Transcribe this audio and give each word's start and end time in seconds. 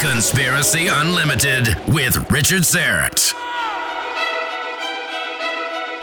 Conspiracy 0.00 0.88
Unlimited 0.88 1.76
with 1.88 2.30
Richard 2.30 2.62
Syrett. 2.62 3.34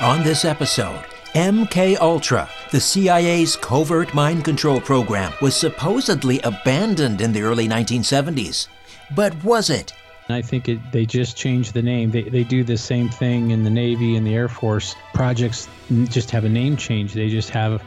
On 0.01 0.23
this 0.23 0.45
episode, 0.45 1.03
MK 1.33 1.97
Ultra, 1.99 2.49
the 2.71 2.79
CIA's 2.79 3.55
covert 3.55 4.13
mind 4.13 4.43
control 4.45 4.79
program, 4.79 5.31
was 5.41 5.55
supposedly 5.55 6.39
abandoned 6.41 7.21
in 7.21 7.31
the 7.31 7.41
early 7.41 7.67
1970s. 7.67 8.67
But 9.15 9.43
was 9.43 9.69
it? 9.69 9.93
I 10.29 10.41
think 10.41 10.67
it, 10.69 10.79
they 10.91 11.05
just 11.05 11.37
changed 11.37 11.73
the 11.73 11.81
name. 11.81 12.11
They, 12.11 12.23
they 12.23 12.43
do 12.43 12.63
the 12.63 12.77
same 12.77 13.09
thing 13.09 13.51
in 13.51 13.63
the 13.63 13.69
Navy 13.69 14.15
and 14.15 14.25
the 14.25 14.33
Air 14.33 14.47
Force. 14.47 14.95
Projects 15.13 15.67
just 16.05 16.31
have 16.31 16.45
a 16.45 16.49
name 16.49 16.77
change. 16.77 17.13
They 17.13 17.29
just 17.29 17.49
have 17.51 17.81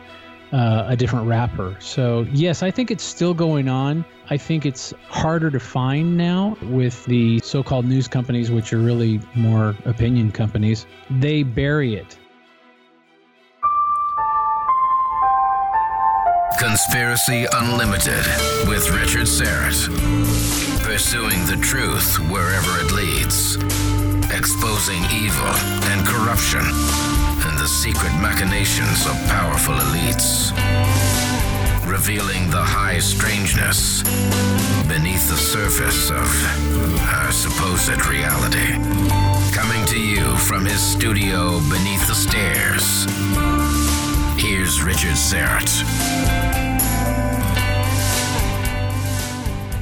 uh, 0.52 0.84
a 0.88 0.96
different 0.96 1.26
wrapper. 1.26 1.76
So, 1.80 2.26
yes, 2.30 2.62
I 2.62 2.70
think 2.70 2.90
it's 2.90 3.04
still 3.04 3.34
going 3.34 3.68
on. 3.68 4.04
I 4.30 4.36
think 4.36 4.66
it's 4.66 4.92
harder 5.08 5.50
to 5.50 5.60
find 5.60 6.16
now 6.16 6.56
with 6.62 7.04
the 7.06 7.40
so 7.40 7.62
called 7.62 7.86
news 7.86 8.08
companies, 8.08 8.50
which 8.50 8.72
are 8.72 8.78
really 8.78 9.20
more 9.34 9.74
opinion 9.84 10.32
companies. 10.32 10.86
They 11.10 11.42
bury 11.42 11.94
it. 11.94 12.18
Conspiracy 16.58 17.46
Unlimited 17.52 18.26
with 18.68 18.90
Richard 18.90 19.26
Syrett. 19.26 19.88
Pursuing 20.82 21.44
the 21.46 21.58
truth 21.62 22.18
wherever 22.30 22.80
it 22.80 22.90
leads, 22.92 23.56
exposing 24.34 25.02
evil 25.12 25.46
and 25.90 26.06
corruption 26.06 27.07
secret 27.68 28.12
machinations 28.18 29.04
of 29.04 29.12
powerful 29.28 29.74
elites 29.74 30.52
revealing 31.86 32.48
the 32.50 32.62
high 32.62 32.98
strangeness 32.98 34.02
beneath 34.88 35.28
the 35.28 35.36
surface 35.36 36.10
of 36.10 36.26
our 37.12 37.30
supposed 37.30 38.06
reality. 38.06 38.72
Coming 39.52 39.84
to 39.86 40.00
you 40.00 40.34
from 40.38 40.64
his 40.64 40.80
studio 40.80 41.60
beneath 41.68 42.06
the 42.08 42.14
stairs, 42.14 43.04
here's 44.40 44.82
Richard 44.82 45.16
Syrett. 45.16 45.68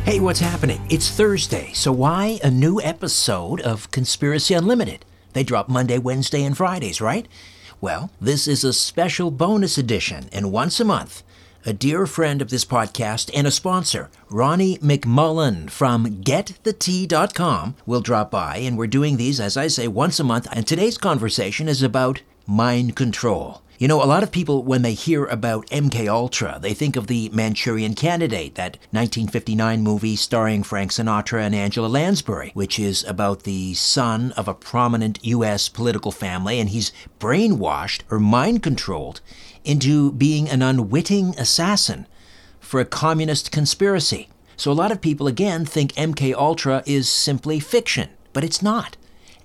Hey, 0.04 0.18
what's 0.18 0.40
happening? 0.40 0.80
It's 0.90 1.08
Thursday, 1.08 1.70
so 1.72 1.92
why 1.92 2.40
a 2.42 2.50
new 2.50 2.80
episode 2.80 3.60
of 3.60 3.92
Conspiracy 3.92 4.54
Unlimited? 4.54 5.04
They 5.34 5.44
drop 5.44 5.68
Monday, 5.68 5.98
Wednesday, 5.98 6.42
and 6.42 6.56
Fridays, 6.56 7.00
right? 7.00 7.28
Well, 7.78 8.10
this 8.18 8.48
is 8.48 8.64
a 8.64 8.72
special 8.72 9.30
bonus 9.30 9.76
edition, 9.76 10.30
and 10.32 10.50
once 10.50 10.80
a 10.80 10.84
month, 10.84 11.22
a 11.66 11.74
dear 11.74 12.06
friend 12.06 12.40
of 12.40 12.48
this 12.48 12.64
podcast 12.64 13.30
and 13.34 13.46
a 13.46 13.50
sponsor, 13.50 14.08
Ronnie 14.30 14.78
McMullen 14.78 15.68
from 15.68 16.22
GetTheT.com, 16.22 17.76
will 17.84 18.00
drop 18.00 18.30
by, 18.30 18.56
and 18.56 18.78
we're 18.78 18.86
doing 18.86 19.18
these, 19.18 19.38
as 19.40 19.58
I 19.58 19.66
say, 19.66 19.88
once 19.88 20.18
a 20.18 20.24
month. 20.24 20.48
And 20.52 20.66
today's 20.66 20.96
conversation 20.96 21.68
is 21.68 21.82
about 21.82 22.22
mind 22.46 22.96
control. 22.96 23.60
You 23.78 23.88
know, 23.88 24.02
a 24.02 24.06
lot 24.06 24.22
of 24.22 24.32
people, 24.32 24.62
when 24.62 24.80
they 24.80 24.94
hear 24.94 25.26
about 25.26 25.66
MK 25.66 26.08
Ultra, 26.08 26.58
they 26.58 26.72
think 26.72 26.96
of 26.96 27.08
the 27.08 27.28
Manchurian 27.28 27.94
Candidate, 27.94 28.54
that 28.54 28.78
1959 28.90 29.82
movie 29.82 30.16
starring 30.16 30.62
Frank 30.62 30.92
Sinatra 30.92 31.42
and 31.42 31.54
Angela 31.54 31.86
Lansbury, 31.86 32.52
which 32.54 32.78
is 32.78 33.04
about 33.04 33.42
the 33.42 33.74
son 33.74 34.32
of 34.32 34.48
a 34.48 34.54
prominent 34.54 35.18
U.S. 35.26 35.68
political 35.68 36.10
family, 36.10 36.58
and 36.58 36.70
he's 36.70 36.90
brainwashed 37.20 38.00
or 38.10 38.18
mind 38.18 38.62
controlled 38.62 39.20
into 39.62 40.10
being 40.12 40.48
an 40.48 40.62
unwitting 40.62 41.34
assassin 41.38 42.06
for 42.58 42.80
a 42.80 42.86
communist 42.86 43.52
conspiracy. 43.52 44.30
So 44.56 44.72
a 44.72 44.72
lot 44.72 44.90
of 44.90 45.02
people 45.02 45.26
again 45.26 45.66
think 45.66 45.92
MK 45.92 46.32
Ultra 46.32 46.82
is 46.86 47.10
simply 47.10 47.60
fiction, 47.60 48.08
but 48.32 48.42
it's 48.42 48.62
not. 48.62 48.96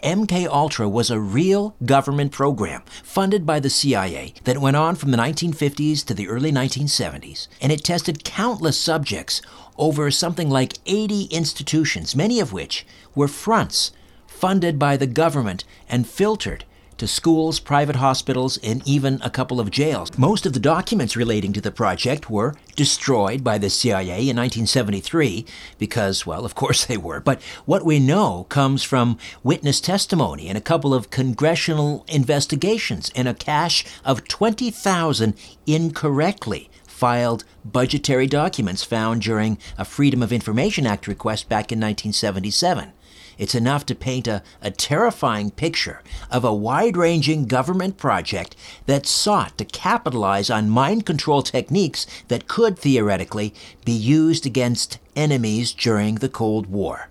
MK 0.04 0.48
Ultra 0.48 0.90
was 0.90 1.12
a 1.12 1.20
real 1.20 1.76
government 1.86 2.32
program 2.32 2.82
funded 3.04 3.46
by 3.46 3.60
the 3.60 3.70
CIA 3.70 4.34
that 4.46 4.58
went 4.58 4.76
on 4.76 4.96
from 4.96 5.12
the 5.12 5.18
1950s 5.18 6.04
to 6.06 6.16
the 6.16 6.28
early 6.28 6.52
1970s, 6.52 7.48
and 7.62 7.72
it 7.72 7.84
tested 7.84 8.24
countless 8.24 8.80
subjects 8.80 9.44
over 9.78 10.10
something 10.10 10.50
like 10.50 10.80
80 10.88 11.26
institutions, 11.26 12.16
many 12.16 12.40
of 12.40 12.52
which 12.52 12.84
were 13.14 13.28
fronts 13.28 13.92
funded 14.26 14.80
by 14.80 14.98
the 14.98 15.06
government 15.06 15.66
and 15.88 16.08
filtered 16.08 16.66
to 17.02 17.08
schools, 17.08 17.60
private 17.60 17.96
hospitals, 17.96 18.58
and 18.58 18.88
even 18.88 19.20
a 19.24 19.30
couple 19.32 19.60
of 19.60 19.72
jails. 19.72 20.16
Most 20.20 20.46
of 20.46 20.54
the 20.54 20.60
documents 20.60 21.16
relating 21.16 21.52
to 21.54 21.60
the 21.60 21.72
project 21.72 22.30
were 22.30 22.54
destroyed 22.76 23.44
by 23.44 23.58
the 23.58 23.72
CIA 23.72 24.30
in 24.30 24.38
1973 24.38 25.44
because, 25.80 26.28
well, 26.28 26.46
of 26.46 26.54
course 26.62 26.86
they 26.86 26.98
were. 26.98 27.20
But 27.20 27.42
what 27.66 27.84
we 27.84 28.00
know 28.00 28.46
comes 28.50 28.84
from 28.84 29.18
witness 29.42 29.82
testimony 29.82 30.48
and 30.48 30.60
a 30.60 30.62
couple 30.62 30.94
of 30.94 31.10
congressional 31.10 32.06
investigations 32.08 33.12
and 33.16 33.28
a 33.28 33.34
cache 33.34 33.84
of 34.06 34.28
20,000 34.28 35.34
incorrectly 35.66 36.70
filed 36.86 37.44
budgetary 37.66 38.28
documents 38.28 38.84
found 38.84 39.24
during 39.24 39.58
a 39.76 39.84
Freedom 39.84 40.22
of 40.22 40.32
Information 40.32 40.86
Act 40.86 41.08
request 41.08 41.50
back 41.50 41.72
in 41.72 41.80
1977. 41.80 42.94
It's 43.42 43.56
enough 43.56 43.88
to 43.88 43.96
paint 43.96 44.28
a, 44.28 44.44
a 44.62 44.70
terrifying 44.70 45.50
picture 45.50 46.04
of 46.30 46.46
a 46.46 46.54
wide 46.54 46.96
ranging 46.96 47.48
government 47.48 47.98
project 47.98 48.56
that 48.86 49.08
sought 49.08 49.58
to 49.58 49.66
capitalize 49.66 50.52
on 50.52 50.70
mind 50.70 51.08
control 51.08 51.42
techniques 51.42 52.06
that 52.28 52.48
could 52.48 52.78
theoretically 52.78 53.52
be 53.84 53.94
used 53.94 54.46
against 54.46 55.00
enemies 55.16 55.74
during 55.74 56.16
the 56.16 56.30
Cold 56.30 56.68
War. 56.68 57.10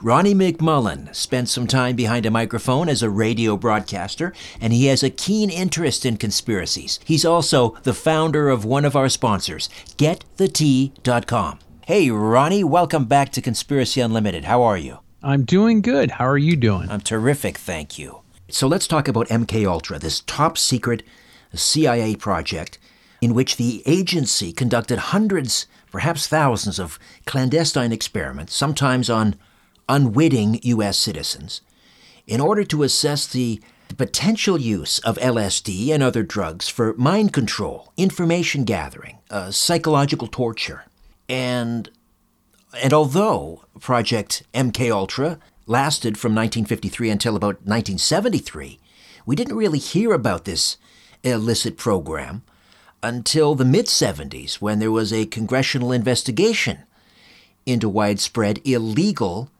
Ronnie 0.00 0.34
McMullen 0.34 1.14
spent 1.14 1.50
some 1.50 1.66
time 1.66 1.96
behind 1.96 2.24
a 2.24 2.30
microphone 2.30 2.88
as 2.88 3.02
a 3.02 3.10
radio 3.10 3.58
broadcaster, 3.58 4.32
and 4.58 4.72
he 4.72 4.86
has 4.86 5.02
a 5.02 5.10
keen 5.10 5.50
interest 5.50 6.06
in 6.06 6.16
conspiracies. 6.16 6.98
He's 7.04 7.26
also 7.26 7.76
the 7.82 7.92
founder 7.92 8.48
of 8.48 8.64
one 8.64 8.86
of 8.86 8.96
our 8.96 9.10
sponsors, 9.10 9.68
GetTheT.com. 9.98 11.58
Hey, 11.84 12.10
Ronnie, 12.10 12.64
welcome 12.64 13.04
back 13.04 13.32
to 13.32 13.42
Conspiracy 13.42 14.00
Unlimited. 14.00 14.44
How 14.44 14.62
are 14.62 14.78
you? 14.78 15.00
I'm 15.22 15.44
doing 15.44 15.82
good. 15.82 16.12
How 16.12 16.26
are 16.26 16.38
you 16.38 16.56
doing? 16.56 16.90
I'm 16.90 17.02
terrific, 17.02 17.58
thank 17.58 17.98
you. 17.98 18.20
So 18.48 18.66
let's 18.66 18.86
talk 18.86 19.06
about 19.06 19.28
MK 19.28 19.66
Ultra, 19.66 19.98
this 19.98 20.20
top 20.20 20.56
secret 20.56 21.02
CIA 21.54 22.16
project 22.16 22.78
in 23.20 23.34
which 23.34 23.56
the 23.56 23.82
agency 23.84 24.50
conducted 24.50 24.98
hundreds, 24.98 25.66
perhaps 25.92 26.26
thousands 26.26 26.78
of 26.78 26.98
clandestine 27.26 27.92
experiments, 27.92 28.54
sometimes 28.54 29.10
on 29.10 29.34
unwitting 29.90 30.58
US 30.62 30.96
citizens, 30.96 31.60
in 32.26 32.40
order 32.40 32.64
to 32.64 32.82
assess 32.82 33.26
the 33.26 33.60
potential 33.98 34.58
use 34.58 35.00
of 35.00 35.18
LSD 35.18 35.90
and 35.92 36.02
other 36.02 36.22
drugs 36.22 36.68
for 36.68 36.94
mind 36.94 37.32
control, 37.34 37.92
information 37.98 38.64
gathering, 38.64 39.18
uh, 39.30 39.50
psychological 39.50 40.28
torture. 40.28 40.84
And 41.28 41.90
and 42.74 42.92
although 42.92 43.64
Project 43.80 44.42
MK 44.54 44.90
Ultra 44.92 45.38
lasted 45.66 46.18
from 46.18 46.34
1953 46.34 47.10
until 47.10 47.36
about 47.36 47.56
1973, 47.66 48.78
we 49.26 49.36
didn't 49.36 49.56
really 49.56 49.78
hear 49.78 50.12
about 50.12 50.44
this 50.44 50.76
illicit 51.22 51.76
program 51.76 52.42
until 53.02 53.54
the 53.54 53.64
mid 53.64 53.86
70s 53.86 54.54
when 54.54 54.78
there 54.78 54.90
was 54.90 55.12
a 55.12 55.26
congressional 55.26 55.92
investigation 55.92 56.80
into 57.66 57.88
widespread 57.88 58.60
illegal 58.64 59.50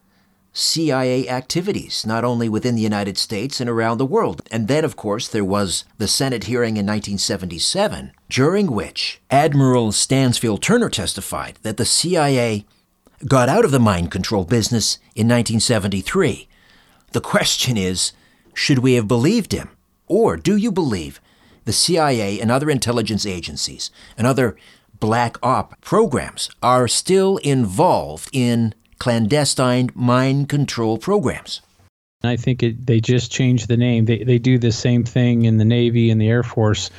CIA 0.53 1.29
activities, 1.29 2.05
not 2.05 2.25
only 2.25 2.49
within 2.49 2.75
the 2.75 2.81
United 2.81 3.17
States 3.17 3.61
and 3.61 3.69
around 3.69 3.97
the 3.97 4.05
world. 4.05 4.41
And 4.51 4.67
then, 4.67 4.83
of 4.83 4.97
course, 4.97 5.27
there 5.27 5.45
was 5.45 5.85
the 5.97 6.09
Senate 6.09 6.43
hearing 6.43 6.75
in 6.75 6.85
1977, 6.85 8.11
during 8.29 8.67
which 8.67 9.21
Admiral 9.29 9.93
Stansfield 9.93 10.61
Turner 10.61 10.89
testified 10.89 11.57
that 11.61 11.77
the 11.77 11.85
CIA 11.85 12.65
got 13.27 13.49
out 13.49 13.65
of 13.65 13.71
the 13.71 13.79
mind 13.79 14.11
control 14.11 14.43
business 14.43 14.97
in 15.15 15.27
1973. 15.27 16.47
The 17.11 17.21
question 17.21 17.77
is 17.77 18.13
should 18.53 18.79
we 18.79 18.93
have 18.93 19.07
believed 19.07 19.51
him? 19.51 19.69
Or 20.07 20.35
do 20.37 20.55
you 20.55 20.71
believe 20.71 21.21
the 21.65 21.73
CIA 21.73 22.39
and 22.39 22.51
other 22.51 22.69
intelligence 22.69 23.25
agencies 23.25 23.91
and 24.17 24.27
other 24.27 24.57
black 24.99 25.37
op 25.41 25.79
programs 25.81 26.49
are 26.61 26.87
still 26.87 27.37
involved 27.37 28.29
in 28.33 28.73
clandestine 28.99 29.89
mind 29.95 30.49
control 30.49 30.97
programs? 30.97 31.61
I 32.23 32.35
think 32.35 32.61
it, 32.61 32.85
they 32.85 32.99
just 32.99 33.31
changed 33.31 33.67
the 33.67 33.77
name. 33.77 34.05
They, 34.05 34.23
they 34.23 34.37
do 34.37 34.57
the 34.57 34.71
same 34.71 35.03
thing 35.03 35.45
in 35.45 35.57
the 35.57 35.65
Navy 35.65 36.11
and 36.11 36.21
the 36.21 36.29
Air 36.29 36.43
Force. 36.43 36.91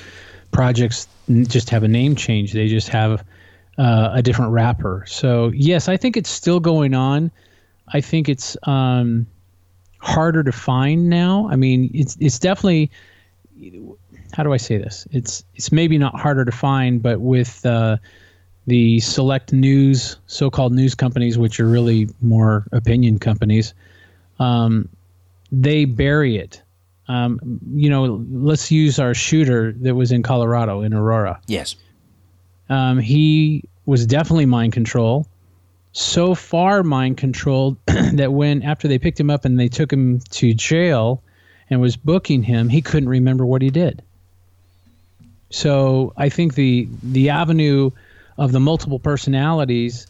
Projects 0.51 1.07
just 1.29 1.71
have 1.71 1.85
a 1.85 1.89
name 1.89 2.17
change. 2.17 2.53
They 2.53 2.69
just 2.69 2.89
have 2.89 3.25
uh, 3.79 4.11
a 4.13 4.23
different 4.23 4.53
wrapper. 4.53 5.05
So 5.07 5.49
yes, 5.55 5.89
I 5.89 5.97
think 5.97 6.17
it's 6.17 6.31
still 6.31 6.61
going 6.61 6.95
on. 6.95 7.31
I 7.89 8.01
think 8.01 8.29
it's 8.29 8.57
um, 8.65 9.27
harder 9.99 10.43
to 10.43 10.53
find 10.53 11.09
now. 11.09 11.49
I 11.51 11.57
mean, 11.57 11.91
it's 11.95 12.17
it's 12.21 12.39
definitely. 12.39 12.91
How 14.33 14.43
do 14.43 14.53
I 14.53 14.57
say 14.57 14.79
this? 14.79 15.07
It's 15.11 15.45
it's 15.55 15.71
maybe 15.71 15.99
not 15.99 16.19
harder 16.19 16.45
to 16.45 16.53
find, 16.53 17.03
but 17.03 17.21
with 17.21 17.65
uh, 17.67 17.99
the 18.67 19.01
select 19.01 19.53
news, 19.53 20.17
so-called 20.27 20.73
news 20.73 20.95
companies, 20.95 21.37
which 21.37 21.61
are 21.61 21.69
really 21.69 22.09
more 22.21 22.65
opinion 22.73 23.19
companies, 23.19 23.75
um, 24.39 24.89
they 25.51 25.85
bury 25.85 26.37
it. 26.37 26.63
Um, 27.09 27.61
you 27.75 27.91
know, 27.91 28.25
let's 28.31 28.71
use 28.71 28.99
our 28.99 29.13
shooter 29.13 29.73
that 29.73 29.95
was 29.95 30.13
in 30.13 30.23
Colorado 30.23 30.81
in 30.81 30.95
Aurora. 30.95 31.41
Yes. 31.47 31.77
Um, 32.73 32.99
he 32.99 33.65
was 33.85 34.07
definitely 34.07 34.47
mind 34.47 34.73
control. 34.73 35.27
So 35.93 36.35
far, 36.35 36.83
mind 36.83 37.19
controlled 37.19 37.77
that 37.87 38.33
when 38.33 38.63
after 38.63 38.89
they 38.89 38.99
picked 38.99 39.21
him 39.21 39.29
up 39.29 39.45
and 39.45 39.61
they 39.61 39.69
took 39.69 39.93
him 39.93 40.21
to 40.31 40.55
jail 40.55 41.23
and 41.69 41.83
was 41.83 41.97
booking 41.97 42.43
him, 42.43 42.71
he 42.71 42.81
couldn't 42.81 43.11
remember 43.11 43.45
what 43.45 43.61
he 43.61 43.69
did. 43.69 44.03
So 45.51 46.15
I 46.17 46.31
think 46.31 46.55
the 46.55 46.89
the 47.03 47.29
avenue 47.29 47.91
of 48.39 48.53
the 48.53 48.61
multiple 48.61 48.99
personalities 48.99 50.07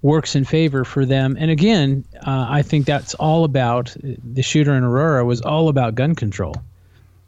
works 0.00 0.34
in 0.34 0.44
favor 0.44 0.84
for 0.84 1.04
them. 1.04 1.36
And 1.38 1.50
again, 1.50 2.02
uh, 2.26 2.46
I 2.48 2.62
think 2.62 2.86
that's 2.86 3.12
all 3.14 3.44
about 3.44 3.94
the 4.00 4.42
shooter 4.42 4.74
in 4.74 4.84
Aurora 4.84 5.26
was 5.26 5.42
all 5.42 5.68
about 5.68 5.96
gun 5.96 6.14
control. 6.14 6.54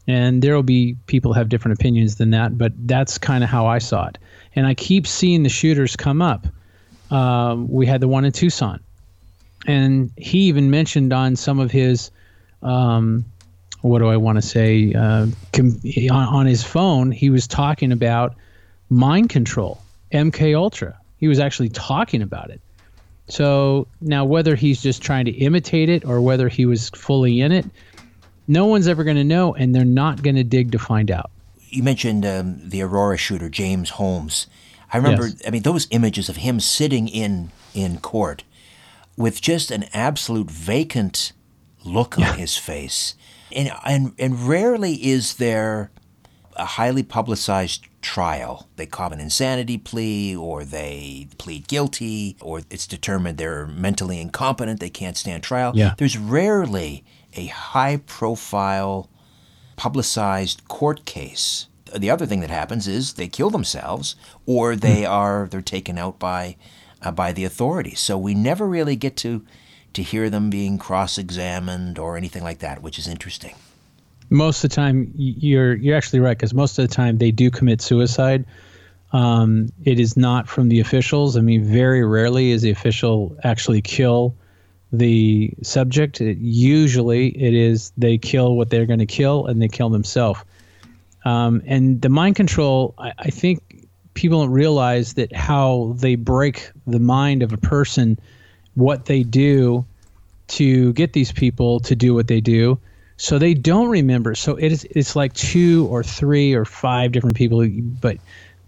And 0.06 0.40
there 0.40 0.54
will 0.54 0.62
be 0.62 0.96
people 1.06 1.34
have 1.34 1.50
different 1.50 1.78
opinions 1.78 2.16
than 2.16 2.30
that, 2.30 2.56
but 2.56 2.72
that's 2.88 3.18
kind 3.18 3.44
of 3.44 3.50
how 3.50 3.66
I 3.66 3.76
saw 3.76 4.06
it. 4.06 4.16
And 4.58 4.66
I 4.66 4.74
keep 4.74 5.06
seeing 5.06 5.44
the 5.44 5.48
shooters 5.48 5.94
come 5.94 6.20
up. 6.20 6.48
Um, 7.12 7.68
we 7.68 7.86
had 7.86 8.00
the 8.00 8.08
one 8.08 8.24
in 8.24 8.32
Tucson, 8.32 8.80
and 9.68 10.10
he 10.16 10.48
even 10.48 10.68
mentioned 10.68 11.12
on 11.12 11.36
some 11.36 11.60
of 11.60 11.70
his, 11.70 12.10
um, 12.60 13.24
what 13.82 14.00
do 14.00 14.08
I 14.08 14.16
want 14.16 14.34
to 14.34 14.42
say, 14.42 14.92
uh, 14.94 15.28
com- 15.52 15.80
on, 16.10 16.10
on 16.10 16.46
his 16.46 16.64
phone, 16.64 17.12
he 17.12 17.30
was 17.30 17.46
talking 17.46 17.92
about 17.92 18.34
mind 18.90 19.28
control, 19.28 19.80
MK 20.10 20.56
Ultra. 20.56 20.98
He 21.18 21.28
was 21.28 21.38
actually 21.38 21.68
talking 21.68 22.20
about 22.20 22.50
it. 22.50 22.60
So 23.28 23.86
now, 24.00 24.24
whether 24.24 24.56
he's 24.56 24.82
just 24.82 25.02
trying 25.02 25.26
to 25.26 25.30
imitate 25.30 25.88
it 25.88 26.04
or 26.04 26.20
whether 26.20 26.48
he 26.48 26.66
was 26.66 26.88
fully 26.90 27.42
in 27.42 27.52
it, 27.52 27.64
no 28.48 28.66
one's 28.66 28.88
ever 28.88 29.04
going 29.04 29.18
to 29.18 29.24
know, 29.24 29.54
and 29.54 29.72
they're 29.72 29.84
not 29.84 30.20
going 30.20 30.34
to 30.34 30.42
dig 30.42 30.72
to 30.72 30.80
find 30.80 31.12
out. 31.12 31.30
You 31.68 31.82
mentioned 31.82 32.24
um, 32.26 32.60
the 32.68 32.82
Aurora 32.82 33.16
shooter, 33.16 33.48
James 33.48 33.90
Holmes. 33.90 34.46
I 34.92 34.96
remember, 34.96 35.28
Yes. 35.28 35.42
I 35.46 35.50
mean, 35.50 35.62
those 35.62 35.86
images 35.90 36.28
of 36.28 36.36
him 36.36 36.60
sitting 36.60 37.08
in, 37.08 37.50
in 37.74 37.98
court 37.98 38.44
with 39.16 39.40
just 39.40 39.70
an 39.70 39.84
absolute 39.92 40.50
vacant 40.50 41.32
look 41.84 42.18
on 42.18 42.38
his 42.38 42.56
face. 42.56 43.14
And, 43.54 43.72
and, 43.84 44.12
and 44.18 44.48
rarely 44.48 44.94
is 44.94 45.34
there 45.34 45.90
a 46.56 46.64
highly 46.64 47.02
publicized 47.02 47.86
trial. 48.00 48.68
They 48.76 48.86
call 48.86 49.12
an 49.12 49.20
insanity 49.20 49.78
plea, 49.78 50.34
or 50.34 50.64
they 50.64 51.28
plead 51.38 51.68
guilty, 51.68 52.36
or 52.40 52.62
it's 52.70 52.86
determined 52.86 53.38
they're 53.38 53.66
mentally 53.66 54.20
incompetent, 54.20 54.80
they 54.80 54.90
can't 54.90 55.16
stand 55.16 55.42
trial. 55.42 55.72
Yeah. 55.74 55.94
There's 55.98 56.18
rarely 56.18 57.04
a 57.34 57.46
high 57.46 57.98
profile, 57.98 59.08
publicized 59.78 60.60
court 60.68 61.04
case. 61.06 61.68
The 61.96 62.10
other 62.10 62.26
thing 62.26 62.40
that 62.42 62.50
happens 62.50 62.86
is 62.86 63.14
they 63.14 63.28
kill 63.28 63.50
themselves, 63.50 64.16
or 64.46 64.76
they 64.76 65.06
are 65.06 65.48
they're 65.50 65.62
taken 65.62 65.96
out 65.98 66.18
by 66.18 66.56
uh, 67.02 67.12
by 67.12 67.32
the 67.32 67.44
authorities. 67.46 68.00
So 68.00 68.18
we 68.18 68.34
never 68.34 68.66
really 68.68 68.96
get 68.96 69.16
to 69.18 69.44
to 69.94 70.02
hear 70.02 70.28
them 70.30 70.50
being 70.50 70.78
cross-examined 70.78 71.98
or 71.98 72.16
anything 72.18 72.44
like 72.44 72.58
that, 72.58 72.82
which 72.82 72.98
is 72.98 73.08
interesting. 73.08 73.54
most 74.30 74.62
of 74.64 74.70
the 74.70 74.76
time 74.76 75.10
you're 75.16 75.74
you're 75.76 75.96
actually 75.96 76.20
right 76.20 76.36
because 76.36 76.52
most 76.52 76.78
of 76.78 76.86
the 76.88 76.94
time 76.94 77.18
they 77.18 77.30
do 77.30 77.50
commit 77.50 77.80
suicide 77.80 78.44
um, 79.12 79.68
it 79.84 79.98
is 79.98 80.16
not 80.16 80.48
from 80.48 80.68
the 80.68 80.80
officials 80.80 81.36
i 81.36 81.40
mean 81.40 81.64
very 81.64 82.04
rarely 82.04 82.50
is 82.50 82.62
the 82.62 82.70
official 82.70 83.36
actually 83.42 83.80
kill 83.80 84.34
the 84.92 85.52
subject 85.62 86.20
usually 86.20 87.28
it 87.28 87.54
is 87.54 87.92
they 87.96 88.16
kill 88.16 88.56
what 88.56 88.70
they're 88.70 88.86
going 88.86 88.98
to 88.98 89.06
kill 89.06 89.46
and 89.46 89.60
they 89.60 89.68
kill 89.68 89.90
themselves. 89.90 90.40
Um, 91.24 91.62
and 91.66 92.00
the 92.00 92.08
mind 92.08 92.36
control 92.36 92.94
I, 92.98 93.12
I 93.18 93.30
think 93.30 93.88
people 94.14 94.40
don't 94.40 94.50
realize 94.50 95.14
that 95.14 95.34
how 95.34 95.94
they 95.98 96.14
break 96.14 96.70
the 96.86 96.98
mind 96.98 97.42
of 97.42 97.52
a 97.52 97.58
person 97.58 98.18
what 98.74 99.04
they 99.06 99.22
do 99.22 99.84
to 100.46 100.92
get 100.94 101.12
these 101.12 101.32
people 101.32 101.80
to 101.80 101.94
do 101.94 102.14
what 102.14 102.28
they 102.28 102.40
do. 102.40 102.78
So 103.18 103.38
they 103.38 103.52
don't 103.52 103.88
remember. 103.88 104.34
So 104.34 104.56
it 104.56 104.72
is 104.72 104.86
it's 104.90 105.14
like 105.14 105.34
two 105.34 105.86
or 105.90 106.02
three 106.02 106.54
or 106.54 106.64
five 106.64 107.12
different 107.12 107.36
people 107.36 107.68
but 108.00 108.16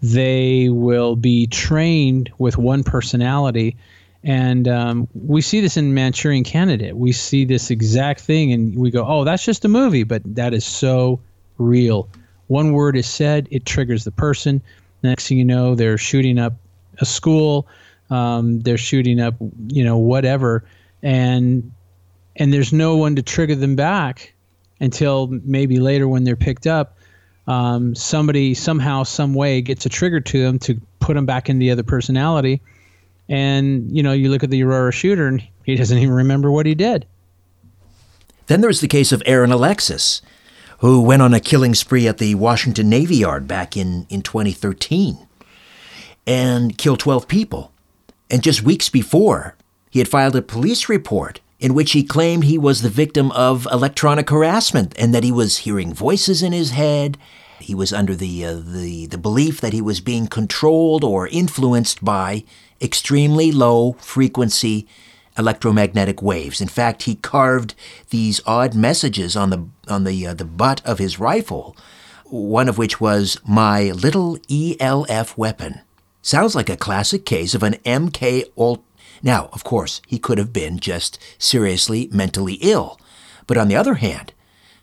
they 0.03 0.69
will 0.69 1.15
be 1.15 1.47
trained 1.47 2.31
with 2.37 2.57
one 2.57 2.83
personality 2.83 3.77
and 4.23 4.67
um, 4.67 5.07
we 5.13 5.41
see 5.41 5.61
this 5.61 5.77
in 5.77 5.93
manchurian 5.93 6.43
candidate. 6.43 6.95
We 6.95 7.11
see 7.11 7.45
this 7.45 7.71
exact 7.71 8.21
thing 8.21 8.53
and 8.53 8.75
we 8.77 8.91
go 8.91 9.05
oh 9.05 9.23
that's 9.23 9.43
just 9.43 9.65
a 9.65 9.67
movie 9.67 10.03
but 10.03 10.21
that 10.35 10.53
is 10.53 10.65
so 10.65 11.19
real. 11.57 12.07
One 12.47 12.73
word 12.73 12.95
is 12.97 13.07
said 13.07 13.47
it 13.51 13.65
triggers 13.65 14.03
the 14.03 14.11
person. 14.11 14.61
Next 15.03 15.27
thing 15.27 15.37
you 15.37 15.45
know 15.45 15.75
they're 15.75 15.97
shooting 15.97 16.37
up 16.37 16.53
a 16.99 17.05
school 17.05 17.67
um, 18.09 18.59
they're 18.59 18.77
shooting 18.77 19.19
up 19.19 19.35
you 19.67 19.83
know 19.83 19.97
whatever 19.97 20.63
and 21.01 21.71
and 22.35 22.53
there's 22.53 22.71
no 22.71 22.97
one 22.97 23.15
to 23.15 23.21
trigger 23.21 23.55
them 23.55 23.75
back 23.75 24.33
until 24.79 25.27
maybe 25.27 25.79
later 25.79 26.07
when 26.07 26.23
they're 26.23 26.35
picked 26.35 26.67
up. 26.67 26.97
Um, 27.47 27.95
somebody 27.95 28.53
somehow 28.53 29.03
some 29.03 29.33
way 29.33 29.61
gets 29.61 29.85
a 29.85 29.89
trigger 29.89 30.19
to 30.21 30.41
them 30.43 30.59
to 30.59 30.79
put 30.99 31.15
them 31.15 31.25
back 31.25 31.49
in 31.49 31.59
the 31.59 31.71
other 31.71 31.83
personality 31.83 32.61
and 33.31 33.89
you 33.95 34.03
know 34.03 34.11
you 34.11 34.29
look 34.29 34.43
at 34.43 34.51
the 34.51 34.61
aurora 34.61 34.91
shooter 34.91 35.27
and 35.27 35.41
he 35.63 35.75
doesn't 35.81 35.97
even 35.97 36.13
remember 36.13 36.51
what 36.51 36.67
he 36.67 36.75
did 36.75 37.07
Then 38.47 38.61
there's 38.61 38.81
the 38.81 38.87
case 38.87 39.11
of 39.13 39.23
Aaron 39.25 39.51
Alexis, 39.51 40.21
who 40.79 41.01
went 41.01 41.21
on 41.21 41.33
a 41.33 41.39
killing 41.39 41.73
spree 41.73 42.05
at 42.05 42.17
the 42.17 42.35
Washington 42.35 42.89
Navy 42.89 43.15
Yard 43.15 43.47
back 43.47 43.77
in, 43.77 44.05
in 44.09 44.21
2013 44.21 45.25
and 46.27 46.77
killed 46.77 46.99
12 46.99 47.27
people. 47.29 47.71
And 48.29 48.43
just 48.43 48.63
weeks 48.63 48.89
before, 48.89 49.55
he 49.89 49.99
had 49.99 50.09
filed 50.09 50.35
a 50.35 50.41
police 50.41 50.89
report 50.89 51.39
in 51.59 51.73
which 51.73 51.91
he 51.93 52.03
claimed 52.03 52.43
he 52.43 52.57
was 52.57 52.81
the 52.81 52.89
victim 52.89 53.31
of 53.31 53.67
electronic 53.71 54.29
harassment 54.29 54.93
and 54.97 55.13
that 55.13 55.23
he 55.23 55.31
was 55.31 55.59
hearing 55.59 55.93
voices 55.93 56.41
in 56.43 56.51
his 56.51 56.71
head. 56.71 57.17
He 57.61 57.75
was 57.75 57.93
under 57.93 58.15
the, 58.15 58.45
uh, 58.45 58.55
the, 58.63 59.05
the 59.07 59.17
belief 59.17 59.61
that 59.61 59.73
he 59.73 59.81
was 59.81 60.01
being 60.01 60.27
controlled 60.27 61.03
or 61.03 61.27
influenced 61.27 62.03
by 62.03 62.43
extremely 62.81 63.51
low 63.51 63.93
frequency 63.93 64.87
electromagnetic 65.37 66.21
waves. 66.21 66.61
In 66.61 66.67
fact, 66.67 67.03
he 67.03 67.15
carved 67.15 67.73
these 68.09 68.41
odd 68.45 68.75
messages 68.75 69.35
on 69.35 69.49
the, 69.49 69.65
on 69.87 70.03
the, 70.03 70.27
uh, 70.27 70.33
the 70.33 70.45
butt 70.45 70.85
of 70.85 70.99
his 70.99 71.19
rifle, 71.19 71.75
one 72.25 72.67
of 72.67 72.77
which 72.77 72.99
was, 72.99 73.37
My 73.47 73.91
little 73.91 74.37
ELF 74.49 75.37
weapon. 75.37 75.81
Sounds 76.21 76.53
like 76.53 76.69
a 76.69 76.77
classic 76.77 77.25
case 77.25 77.55
of 77.55 77.63
an 77.63 77.73
MK 77.85 78.45
Ult 78.57 78.83
now, 79.23 79.49
of 79.53 79.63
course, 79.63 80.01
he 80.07 80.17
could 80.17 80.37
have 80.37 80.51
been 80.51 80.79
just 80.79 81.19
seriously 81.37 82.09
mentally 82.11 82.55
ill. 82.55 82.99
But 83.47 83.57
on 83.57 83.67
the 83.67 83.75
other 83.75 83.95
hand, 83.95 84.33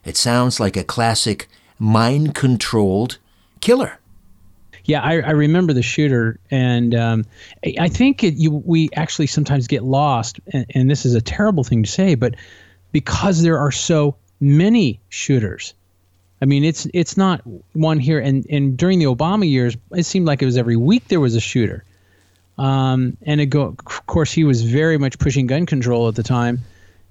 it 0.05 0.17
sounds 0.17 0.61
like 0.61 0.77
a 0.77 0.85
classic 0.85 1.49
mind 1.79 2.35
controlled 2.35 3.19
killer. 3.61 3.99
Yeah, 4.85 5.03
I, 5.03 5.21
I, 5.21 5.31
remember 5.33 5.75
the 5.75 5.83
shooter, 5.83 6.41
and 6.51 6.95
um, 6.95 7.27
I 7.79 7.89
think 7.89 8.25
it, 8.25 8.35
you, 8.35 8.51
we 8.51 8.89
actually 8.97 9.27
sometimes 9.27 9.67
get 9.67 9.83
lost, 9.83 10.41
and, 10.51 10.65
and, 10.75 10.91
this 10.91 11.05
is 11.05 11.15
a 11.15 11.21
terrible 11.21 11.63
thing 11.63 11.83
to 11.83 11.91
say, 11.91 12.15
but 12.15 12.37
because 12.91 13.43
there 13.43 13.59
are 13.59 13.71
so 13.71 14.17
many 14.41 14.99
shooters, 15.11 15.75
I 16.41 16.47
mean, 16.47 16.65
it's 16.65 16.87
it's 16.95 17.19
not 17.19 17.43
one 17.75 17.99
here, 17.99 18.19
and 18.19 18.47
and 18.49 18.79
during 18.79 18.99
the 18.99 19.07
Obama 19.07 19.49
years, 19.49 19.77
it 19.93 20.07
seemed 20.07 20.27
like 20.27 20.41
it 20.41 20.47
was 20.47 20.57
every 20.57 20.77
week 20.77 21.09
there 21.09 21.21
was 21.21 21.35
a 21.35 21.41
shooter. 21.41 21.85
Um, 22.57 23.17
and 23.23 23.51
go, 23.51 23.77
of 23.87 24.07
course, 24.07 24.33
he 24.33 24.45
was 24.45 24.63
very 24.63 24.99
much 24.99 25.19
pushing 25.19 25.47
gun 25.47 25.67
control 25.67 26.09
at 26.09 26.15
the 26.15 26.23
time, 26.23 26.61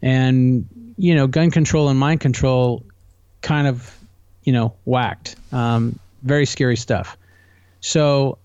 and 0.02 0.68
you 0.98 1.14
know, 1.14 1.28
gun 1.28 1.52
control 1.52 1.90
and 1.90 2.00
mind 2.00 2.22
control, 2.22 2.84
kind 3.42 3.68
of, 3.68 3.96
you 4.48 4.54
know, 4.54 4.74
whacked. 4.86 5.36
Um, 5.52 6.00
very 6.24 6.46
scary 6.46 6.78
stuff. 6.78 7.18
So 7.82 8.38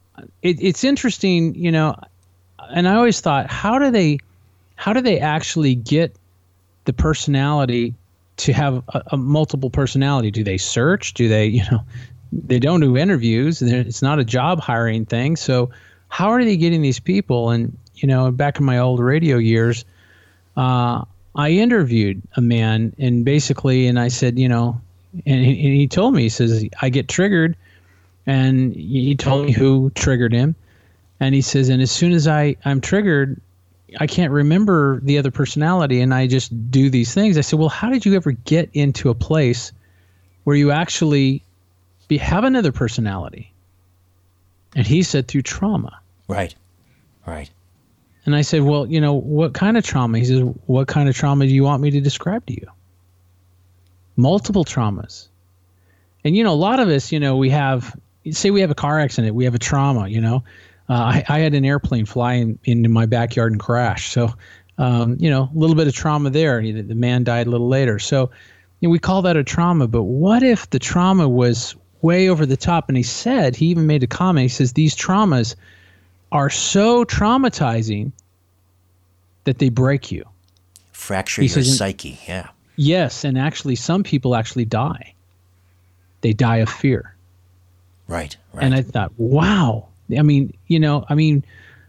it, 0.43 0.61
it's 0.61 0.83
interesting, 0.83 1.55
you 1.55 1.71
know, 1.71 1.95
and 2.75 2.89
I 2.89 2.97
always 2.97 3.21
thought, 3.21 3.47
how 3.47 3.79
do 3.79 3.93
they, 3.93 4.19
how 4.75 4.93
do 4.93 5.01
they 5.01 5.21
actually 5.21 5.77
get 5.77 6.17
the 6.87 6.93
personality 6.93 7.95
to 8.39 8.53
have 8.53 8.83
a, 8.89 9.03
a 9.13 9.17
multiple 9.17 9.71
personality? 9.71 10.33
Do 10.33 10.43
they 10.43 10.59
search? 10.59 11.15
Do 11.15 11.29
they, 11.29 11.47
you 11.47 11.63
know, 11.71 11.85
they 12.33 12.59
don't 12.59 12.81
do 12.81 12.97
interviews. 12.97 13.63
It's 13.63 14.03
not 14.03 14.19
a 14.19 14.25
job 14.25 14.59
hiring 14.59 15.07
thing. 15.07 15.37
So 15.37 15.71
how 16.09 16.31
are 16.31 16.45
they 16.45 16.57
getting 16.57 16.83
these 16.83 16.99
people? 16.99 17.51
And 17.51 17.79
you 17.95 18.09
know, 18.09 18.33
back 18.33 18.59
in 18.59 18.65
my 18.65 18.79
old 18.79 18.99
radio 18.99 19.37
years, 19.37 19.85
uh, 20.57 21.05
I 21.37 21.51
interviewed 21.51 22.23
a 22.37 22.41
man, 22.41 22.93
and 22.99 23.25
basically, 23.25 23.87
and 23.87 24.01
I 24.01 24.09
said, 24.09 24.39
you 24.39 24.49
know, 24.49 24.81
and 25.27 25.45
he, 25.45 25.51
and 25.67 25.75
he 25.77 25.89
told 25.89 26.15
me, 26.15 26.23
he 26.23 26.29
says, 26.29 26.65
I 26.81 26.89
get 26.89 27.09
triggered, 27.09 27.57
and 28.27 28.75
he 28.75 29.15
told 29.17 29.47
me 29.47 29.53
who 29.53 29.91
triggered 29.91 30.33
him, 30.33 30.55
and 31.21 31.35
he 31.35 31.43
says, 31.43 31.69
and 31.69 31.83
as 31.83 31.91
soon 31.91 32.13
as 32.13 32.27
I 32.27 32.57
I'm 32.65 32.81
triggered, 32.81 33.41
I 33.99 34.07
can't 34.07 34.33
remember 34.33 35.01
the 35.01 35.19
other 35.19 35.31
personality, 35.31 36.01
and 36.01 36.15
I 36.15 36.27
just 36.27 36.71
do 36.71 36.91
these 36.91 37.13
things. 37.13 37.37
I 37.37 37.43
said, 37.43 37.59
well, 37.59 37.69
how 37.69 37.91
did 37.91 38.07
you 38.07 38.15
ever 38.15 38.33
get 38.33 38.71
into 38.73 39.11
a 39.11 39.15
place 39.15 39.73
where 40.45 40.57
you 40.57 40.71
actually 40.71 41.43
be, 42.09 42.19
have 42.19 42.45
another 42.45 42.73
personality? 42.73 43.53
And 44.75 44.87
he 44.87 45.03
said 45.03 45.29
through 45.29 45.43
trauma. 45.43 46.01
Right. 46.29 46.55
Right. 47.27 47.51
And 48.25 48.37
I 48.37 48.43
said, 48.43 48.63
Well, 48.63 48.87
you 48.87 49.01
know, 49.01 49.15
what 49.15 49.53
kind 49.53 49.77
of 49.77 49.85
trauma? 49.85 50.19
He 50.19 50.25
says, 50.25 50.41
What 50.67 50.89
kind 50.89 51.09
of 51.09 51.17
trauma 51.17 51.47
do 51.47 51.53
you 51.53 51.65
want 51.65 51.83
me 51.83 51.91
to 51.91 52.01
describe 52.01 52.47
to 52.47 52.53
you? 52.53 52.67
Multiple 54.17 54.65
traumas. 54.65 55.29
And, 56.25 56.37
you 56.37 56.45
know, 56.45 56.53
a 56.53 56.55
lot 56.55 56.81
of 56.81 56.89
us, 56.89 57.11
you 57.13 57.19
know, 57.19 57.37
we 57.37 57.51
have, 57.51 57.97
say 58.31 58.51
we 58.51 58.61
have 58.61 58.71
a 58.71 58.77
car 58.77 59.01
accident, 59.01 59.35
we 59.35 59.45
have 59.45 59.55
a 59.55 59.59
trauma, 59.59 60.09
you 60.09 60.21
know. 60.21 60.45
Uh, 60.89 60.95
I, 60.95 61.25
I, 61.29 61.39
had 61.39 61.55
an 61.55 61.65
airplane 61.65 62.07
fly 62.07 62.35
in, 62.35 62.59
into 62.65 62.89
my 62.89 63.07
backyard 63.07 63.53
and 63.53 63.61
crash. 63.61 64.13
So, 64.13 64.33
um, 64.79 65.17
you 65.19 65.31
know, 65.31 65.49
a 65.55 65.59
little 65.59 65.77
bit 65.77 65.87
of 65.87 65.95
trauma 65.95 66.31
there. 66.31 66.61
The 66.61 66.95
man 66.95 67.25
died 67.25 67.47
a 67.47 67.51
little 67.51 67.69
later. 67.69 67.99
So, 67.99 68.31
you 68.81 68.89
know, 68.89 68.91
we 68.93 68.99
call 68.99 69.23
that 69.23 69.37
a 69.37 69.45
trauma. 69.45 69.89
But 69.89 70.03
what 70.03 70.43
if 70.43 70.69
the 70.71 70.79
trauma 70.79 71.29
was 71.29 71.77
way 72.03 72.29
over 72.29 72.45
the 72.45 72.57
top? 72.57 72.89
And 72.89 72.97
he 72.97 73.05
said, 73.05 73.57
he 73.57 73.67
even 73.67 73.87
made 73.87 74.03
a 74.03 74.09
comment. 74.09 74.43
He 74.43 74.49
says, 74.49 74.73
These 74.73 74.97
traumas, 74.97 75.55
are 76.33 76.51
so 76.51 77.05
traumatizing 77.05 78.11
that 79.45 79.59
they 79.59 79.69
break 79.69 80.11
you. 80.11 80.25
Fracture 80.93 81.43
he 81.43 81.49
your 81.49 81.55
says, 81.55 81.77
psyche, 81.77 82.19
yeah. 82.27 82.49
Yes, 82.77 83.25
and 83.25 83.39
actually 83.39 83.77
some 83.77 84.03
people 84.03 84.35
actually 84.35 84.65
die. 84.65 85.15
They 86.21 86.33
die 86.33 86.59
of 86.59 86.69
fear. 86.69 87.15
Right, 88.09 88.37
right. 88.53 88.65
And 88.65 88.75
I 88.75 88.83
thought, 88.83 89.13
wow. 89.17 89.89
I 90.17 90.23
mean, 90.23 90.55
you 90.67 90.79
know, 90.79 91.05
I 91.09 91.15
mean, 91.15 91.45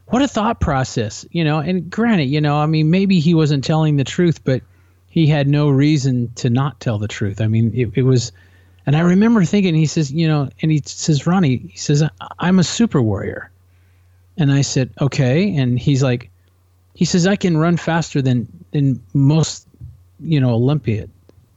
what 0.08 0.22
a 0.22 0.28
thought 0.28 0.60
process, 0.60 1.26
you 1.32 1.44
know, 1.44 1.60
and 1.60 1.90
granted, 1.90 2.26
you 2.26 2.42
know, 2.42 2.58
I 2.58 2.66
mean, 2.66 2.90
maybe 2.90 3.20
he 3.20 3.34
wasn't 3.34 3.64
telling 3.64 3.96
the 3.96 4.04
truth, 4.04 4.44
but 4.44 4.62
he 5.10 5.28
had 5.28 5.48
no 5.48 5.70
reason 5.70 6.32
to 6.36 6.50
not 6.50 6.80
tell 6.80 6.98
the 6.98 7.08
truth. 7.08 7.42
I 7.42 7.48
mean, 7.48 7.72
it, 7.74 7.92
it 7.96 8.04
was, 8.04 8.32
and 8.86 8.96
I 8.96 9.02
remember 9.02 9.44
thinking, 9.46 9.76
he 9.76 9.86
says, 9.86 10.12
you 10.12 10.28
know, 10.28 10.50
and 10.62 10.72
he 10.72 10.82
says, 10.86 11.26
Ronnie, 11.26 11.58
he 11.58 11.78
says, 11.78 12.04
I'm 12.40 12.60
a 12.60 12.64
super 12.64 13.02
warrior. 13.02 13.50
And 14.38 14.52
I 14.52 14.62
said, 14.62 14.90
okay. 15.00 15.56
And 15.56 15.78
he's 15.80 16.04
like, 16.04 16.30
he 16.96 17.06
says, 17.06 17.28
I 17.28 17.36
can 17.36 17.58
run 17.58 17.78
faster 17.78 18.22
than, 18.22 18.48
than 18.72 19.02
most, 19.14 19.68
you 20.24 20.40
know, 20.40 20.52
Olympiad 20.52 21.10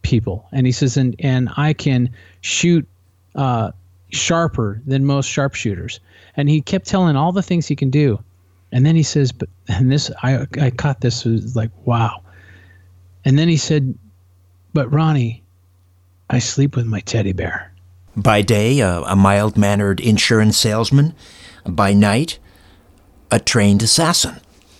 people. 0.02 0.46
And 0.52 0.66
he 0.66 0.72
says, 0.72 0.96
and, 0.96 1.16
and 1.18 1.48
I 1.56 1.72
can 1.72 2.10
shoot 2.40 2.86
uh, 3.34 3.72
sharper 4.10 4.80
than 4.86 5.04
most 5.04 5.28
sharpshooters. 5.28 6.00
And 6.36 6.48
he 6.48 6.60
kept 6.60 6.86
telling 6.86 7.16
all 7.16 7.32
the 7.32 7.42
things 7.42 7.66
he 7.66 7.76
can 7.76 7.90
do. 7.90 8.22
And 8.72 8.84
then 8.84 8.96
he 8.96 9.02
says, 9.02 9.32
but, 9.32 9.48
and 9.68 9.90
this, 9.90 10.10
I, 10.22 10.46
I 10.60 10.70
caught 10.70 11.00
this 11.00 11.24
was 11.24 11.56
like, 11.56 11.70
wow. 11.84 12.22
And 13.24 13.38
then 13.38 13.48
he 13.48 13.56
said, 13.56 13.96
but 14.72 14.92
Ronnie, 14.92 15.42
I 16.28 16.38
sleep 16.38 16.76
with 16.76 16.86
my 16.86 17.00
teddy 17.00 17.32
bear. 17.32 17.72
By 18.16 18.42
day, 18.42 18.80
uh, 18.80 19.02
a 19.02 19.16
mild 19.16 19.56
mannered 19.56 20.00
insurance 20.00 20.56
salesman. 20.56 21.14
By 21.64 21.92
night, 21.92 22.38
a 23.30 23.38
trained 23.40 23.82
assassin. 23.82 24.36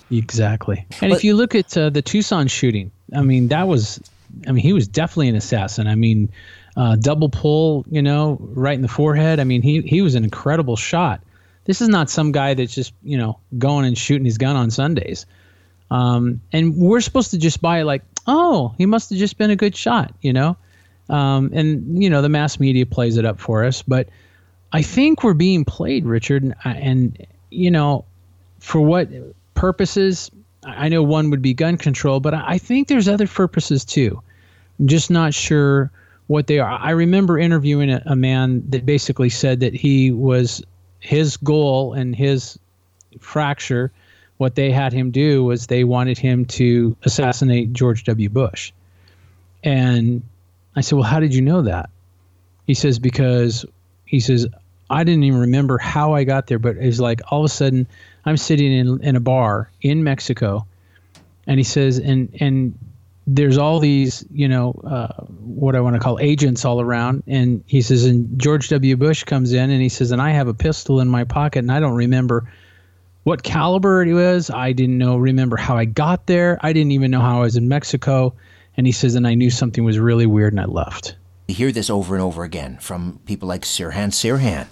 Exactly. 0.09 0.85
And 1.01 1.11
but, 1.11 1.17
if 1.17 1.23
you 1.23 1.35
look 1.35 1.53
at 1.55 1.77
uh, 1.77 1.89
the 1.89 2.01
Tucson 2.01 2.47
shooting, 2.47 2.91
I 3.15 3.21
mean, 3.21 3.49
that 3.49 3.67
was, 3.67 4.01
I 4.47 4.51
mean, 4.51 4.63
he 4.63 4.73
was 4.73 4.87
definitely 4.87 5.29
an 5.29 5.35
assassin. 5.35 5.87
I 5.87 5.95
mean, 5.95 6.29
uh, 6.75 6.95
double 6.95 7.29
pull, 7.29 7.85
you 7.89 8.01
know, 8.01 8.37
right 8.39 8.75
in 8.75 8.81
the 8.81 8.87
forehead. 8.87 9.39
I 9.39 9.43
mean, 9.43 9.61
he, 9.61 9.81
he 9.81 10.01
was 10.01 10.15
an 10.15 10.23
incredible 10.23 10.75
shot. 10.75 11.21
This 11.65 11.81
is 11.81 11.89
not 11.89 12.09
some 12.09 12.31
guy 12.31 12.53
that's 12.53 12.73
just, 12.73 12.93
you 13.03 13.17
know, 13.17 13.39
going 13.57 13.85
and 13.85 13.97
shooting 13.97 14.25
his 14.25 14.37
gun 14.37 14.55
on 14.55 14.71
Sundays. 14.71 15.25
Um, 15.89 16.41
and 16.51 16.77
we're 16.77 17.01
supposed 17.01 17.31
to 17.31 17.37
just 17.37 17.61
buy 17.61 17.81
like, 17.81 18.03
oh, 18.25 18.73
he 18.77 18.85
must 18.85 19.09
have 19.09 19.19
just 19.19 19.37
been 19.37 19.51
a 19.51 19.55
good 19.55 19.75
shot, 19.75 20.13
you 20.21 20.33
know? 20.33 20.57
Um, 21.09 21.51
and, 21.53 22.01
you 22.01 22.09
know, 22.09 22.21
the 22.21 22.29
mass 22.29 22.59
media 22.59 22.85
plays 22.85 23.17
it 23.17 23.25
up 23.25 23.39
for 23.39 23.63
us. 23.63 23.81
But 23.81 24.09
I 24.71 24.81
think 24.81 25.23
we're 25.23 25.33
being 25.33 25.65
played, 25.65 26.05
Richard. 26.05 26.43
And, 26.43 26.55
and 26.65 27.27
you 27.49 27.71
know, 27.71 28.05
for 28.59 28.81
what 28.81 29.09
purposes? 29.53 30.29
I 30.67 30.89
know 30.89 31.01
one 31.01 31.29
would 31.29 31.41
be 31.41 31.53
gun 31.53 31.77
control, 31.77 32.19
but 32.19 32.33
I 32.33 32.57
think 32.57 32.87
there's 32.87 33.07
other 33.07 33.27
purposes 33.27 33.85
too. 33.85 34.21
I'm 34.79 34.87
just 34.87 35.09
not 35.09 35.33
sure 35.33 35.91
what 36.27 36.47
they 36.47 36.59
are. 36.59 36.69
I 36.69 36.91
remember 36.91 37.39
interviewing 37.39 37.89
a, 37.89 38.03
a 38.05 38.15
man 38.15 38.63
that 38.69 38.85
basically 38.85 39.29
said 39.29 39.61
that 39.61 39.73
he 39.73 40.11
was 40.11 40.61
his 40.99 41.37
goal 41.37 41.93
and 41.93 42.15
his 42.15 42.59
fracture 43.19 43.91
what 44.37 44.55
they 44.55 44.71
had 44.71 44.93
him 44.93 45.11
do 45.11 45.43
was 45.43 45.67
they 45.67 45.83
wanted 45.83 46.17
him 46.17 46.45
to 46.45 46.95
assassinate 47.03 47.73
George 47.73 48.03
W. 48.03 48.29
Bush. 48.29 48.71
And 49.63 50.21
I 50.75 50.81
said, 50.81 50.95
Well, 50.95 51.07
how 51.07 51.19
did 51.19 51.33
you 51.33 51.41
know 51.41 51.63
that? 51.63 51.89
He 52.67 52.73
says, 52.73 52.99
Because 52.99 53.65
he 54.05 54.19
says, 54.19 54.47
I 54.89 55.03
didn't 55.03 55.23
even 55.23 55.41
remember 55.41 55.77
how 55.77 56.13
I 56.13 56.23
got 56.23 56.47
there, 56.47 56.59
but 56.59 56.77
it's 56.77 56.99
like 56.99 57.21
all 57.29 57.39
of 57.41 57.45
a 57.45 57.49
sudden 57.49 57.87
I'm 58.27 58.37
sitting 58.37 58.71
in 58.71 59.01
in 59.01 59.15
a 59.15 59.19
bar 59.19 59.71
in 59.81 60.03
Mexico, 60.03 60.67
and 61.47 61.59
he 61.59 61.63
says, 61.63 61.97
and 61.97 62.29
and 62.39 62.77
there's 63.25 63.57
all 63.57 63.79
these, 63.79 64.25
you 64.31 64.47
know, 64.47 64.71
uh, 64.85 65.23
what 65.39 65.75
I 65.75 65.81
want 65.81 65.95
to 65.95 65.99
call 65.99 66.17
agents 66.19 66.63
all 66.63 66.79
around, 66.79 67.23
and 67.27 67.63
he 67.67 67.81
says, 67.81 68.05
and 68.05 68.39
George 68.39 68.69
W. 68.69 68.95
Bush 68.95 69.23
comes 69.23 69.51
in, 69.53 69.69
and 69.69 69.81
he 69.81 69.89
says, 69.89 70.11
and 70.11 70.21
I 70.21 70.31
have 70.31 70.47
a 70.47 70.53
pistol 70.53 71.01
in 71.01 71.09
my 71.09 71.23
pocket, 71.23 71.59
and 71.59 71.71
I 71.71 71.79
don't 71.79 71.95
remember 71.95 72.49
what 73.23 73.43
caliber 73.43 74.01
it 74.03 74.13
was. 74.13 74.49
I 74.49 74.71
didn't 74.71 74.97
know, 74.97 75.17
remember 75.17 75.57
how 75.57 75.75
I 75.75 75.83
got 75.83 76.27
there. 76.27 76.57
I 76.61 76.71
didn't 76.71 76.91
even 76.91 77.11
know 77.11 77.19
how 77.19 77.39
I 77.39 77.41
was 77.41 77.57
in 77.57 77.67
Mexico. 77.67 78.33
And 78.77 78.85
he 78.85 78.93
says, 78.93 79.15
and 79.15 79.27
I 79.27 79.33
knew 79.33 79.49
something 79.49 79.83
was 79.83 79.99
really 79.99 80.25
weird, 80.25 80.53
and 80.53 80.61
I 80.61 80.65
left. 80.65 81.17
You 81.49 81.55
hear 81.55 81.71
this 81.73 81.89
over 81.89 82.15
and 82.15 82.23
over 82.23 82.43
again 82.43 82.77
from 82.79 83.19
people 83.25 83.49
like 83.49 83.63
Sirhan 83.63 84.11
Sirhan 84.11 84.67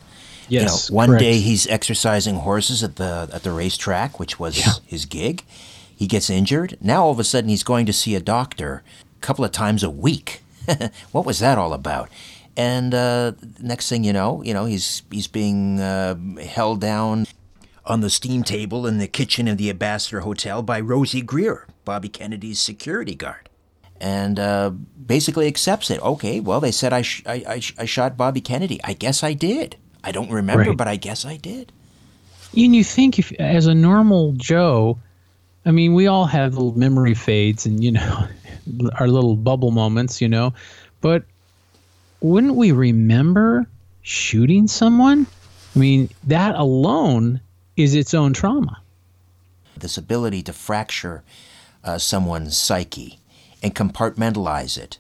Yes. 0.48 0.90
You 0.90 0.94
know, 0.94 0.98
one 0.98 1.10
correct. 1.10 1.22
day 1.22 1.38
he's 1.40 1.68
exercising 1.68 2.36
horses 2.36 2.84
at 2.84 2.98
the 2.98 3.30
at 3.34 3.44
the 3.44 3.52
racetrack, 3.52 4.20
which 4.20 4.40
was 4.40 4.60
yeah. 4.60 4.74
his 4.86 5.06
gig. 5.06 5.44
He 5.96 6.08
gets 6.08 6.30
injured. 6.30 6.78
Now 6.82 7.06
all 7.06 7.12
of 7.12 7.20
a 7.20 7.24
sudden 7.24 7.50
he's 7.50 7.64
going 7.64 7.86
to 7.86 7.94
see 7.94 8.16
a 8.16 8.20
doctor 8.20 8.84
a 9.18 9.22
couple 9.22 9.46
of 9.46 9.52
times 9.52 9.84
a 9.84 9.90
week. 9.90 10.42
what 11.12 11.26
was 11.26 11.40
that 11.40 11.58
all 11.58 11.74
about? 11.74 12.10
And 12.58 12.94
uh, 12.94 13.34
next 13.60 13.90
thing 13.90 14.04
you 14.04 14.14
know, 14.14 14.42
you 14.44 14.54
know 14.54 14.66
he's 14.66 15.04
he's 15.12 15.28
being 15.28 15.80
uh, 15.80 16.16
held 16.40 16.82
down 16.82 17.26
on 17.86 18.02
the 18.02 18.10
steam 18.10 18.44
table 18.44 18.88
in 18.88 18.98
the 18.98 19.08
kitchen 19.08 19.48
of 19.48 19.58
the 19.58 19.70
Ambassador 19.70 20.22
Hotel 20.22 20.62
by 20.62 20.82
Rosey 20.82 21.22
Grier, 21.22 21.68
Bobby 21.84 22.10
Kennedy's 22.10 22.60
security 22.60 23.14
guard, 23.14 23.50
and 24.00 24.40
uh, 24.40 24.70
basically 24.70 25.48
accepts 25.48 25.92
it. 25.92 26.02
Okay, 26.02 26.40
well 26.40 26.60
they 26.60 26.72
said 26.72 26.94
I, 26.94 27.02
sh- 27.02 27.24
I, 27.26 27.44
I, 27.48 27.60
sh- 27.60 27.76
I 27.78 27.86
shot 27.86 28.18
Bobby 28.18 28.42
Kennedy. 28.42 28.80
I 28.84 28.94
guess 28.94 29.24
I 29.24 29.34
did. 29.34 29.78
I 30.06 30.12
don't 30.12 30.30
remember, 30.32 30.64
Right. 30.70 30.78
but 30.78 30.88
I 30.88 30.96
guess 30.98 31.26
I 31.26 31.38
did. 31.38 31.72
And 32.56 32.76
you 32.76 32.84
think 32.84 33.20
if 33.20 33.32
as 33.34 33.66
a 33.66 33.74
normal 33.76 34.34
Joe, 34.34 35.00
I 35.66 35.72
mean, 35.72 35.94
we 35.96 36.08
all 36.08 36.26
have 36.26 36.54
little 36.54 36.78
memory 36.78 37.16
fades 37.16 37.66
and 37.66 37.84
you 37.84 37.92
know 37.92 38.28
our 39.00 39.08
little 39.08 39.36
bubble 39.36 39.72
moments, 39.72 40.22
you 40.22 40.30
know, 40.30 40.54
but 41.02 41.24
wouldn't 42.22 42.56
we 42.56 42.72
remember 42.72 43.66
shooting 44.04 44.68
someone? 44.68 45.26
I 45.76 45.80
mean, 45.80 46.10
that 46.26 46.56
alone 46.56 47.42
is 47.76 47.94
its 47.96 48.14
own 48.14 48.32
trauma. 48.34 48.80
this 49.78 49.98
ability 49.98 50.42
to 50.44 50.54
fracture 50.54 51.24
uh, 51.84 51.98
someone's 51.98 52.58
psyche 52.58 53.20
and 53.62 53.76
compartmentalize 53.76 54.78
it. 54.78 54.98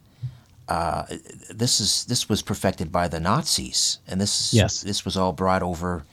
Uh, 0.67 1.03
this 1.49 1.79
is 1.79 2.05
this 2.05 2.27
was 2.27 2.41
perfected 2.41 2.91
by 2.91 3.07
the 3.07 3.19
Nazis, 3.19 3.99
and 4.07 4.19
this 4.19 4.53
Yes. 4.53 4.81
this 4.81 5.05
was 5.05 5.15
all 5.15 5.31
brought 5.31 5.61
over 5.63 6.03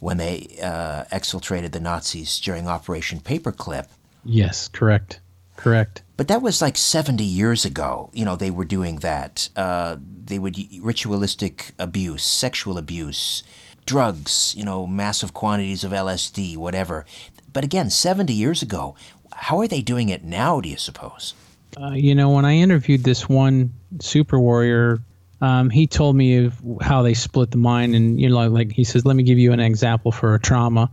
when 0.00 0.16
they 0.16 0.56
uh, 0.62 1.04
exfiltrated 1.12 1.72
the 1.72 1.80
Nazis 1.80 2.38
during 2.40 2.66
Operation 2.68 3.20
Paperclip. 3.20 3.86
Yes, 4.24 4.68
correct. 4.68 5.20
Correct. 5.56 6.02
But 6.16 6.28
that 6.28 6.42
was 6.42 6.60
like 6.60 6.76
70 6.76 7.22
years 7.22 7.64
ago. 7.64 8.10
You 8.12 8.24
know, 8.24 8.36
they 8.36 8.50
were 8.50 8.64
doing 8.64 8.96
that. 8.96 9.48
Uh, 9.56 9.96
they 10.24 10.38
would 10.38 10.56
ritualistic 10.80 11.72
abuse, 11.78 12.24
sexual 12.24 12.76
abuse, 12.76 13.42
drugs, 13.86 14.54
you 14.56 14.64
know, 14.64 14.86
massive 14.86 15.32
quantities 15.32 15.84
of 15.84 15.92
LSD, 15.92 16.56
whatever. 16.56 17.04
But 17.52 17.64
again, 17.64 17.90
70 17.90 18.32
years 18.32 18.62
ago. 18.62 18.96
How 19.32 19.58
are 19.60 19.68
they 19.68 19.82
doing 19.82 20.10
it 20.10 20.22
now, 20.24 20.60
do 20.60 20.68
you 20.68 20.76
suppose? 20.76 21.34
Uh, 21.80 21.92
you 21.92 22.14
know, 22.14 22.30
when 22.30 22.44
I 22.44 22.56
interviewed 22.56 23.02
this 23.04 23.28
one 23.28 23.72
super 24.00 24.38
warrior, 24.38 25.00
um, 25.40 25.70
he 25.70 25.86
told 25.86 26.16
me 26.16 26.44
of 26.44 26.60
how 26.80 27.02
they 27.02 27.14
split 27.14 27.50
the 27.50 27.58
mind, 27.58 27.94
and 27.94 28.20
you 28.20 28.28
know, 28.28 28.48
like 28.48 28.72
he 28.72 28.84
says, 28.84 29.04
"Let 29.04 29.16
me 29.16 29.22
give 29.22 29.38
you 29.38 29.52
an 29.52 29.60
example 29.60 30.12
for 30.12 30.34
a 30.34 30.40
trauma." 30.40 30.90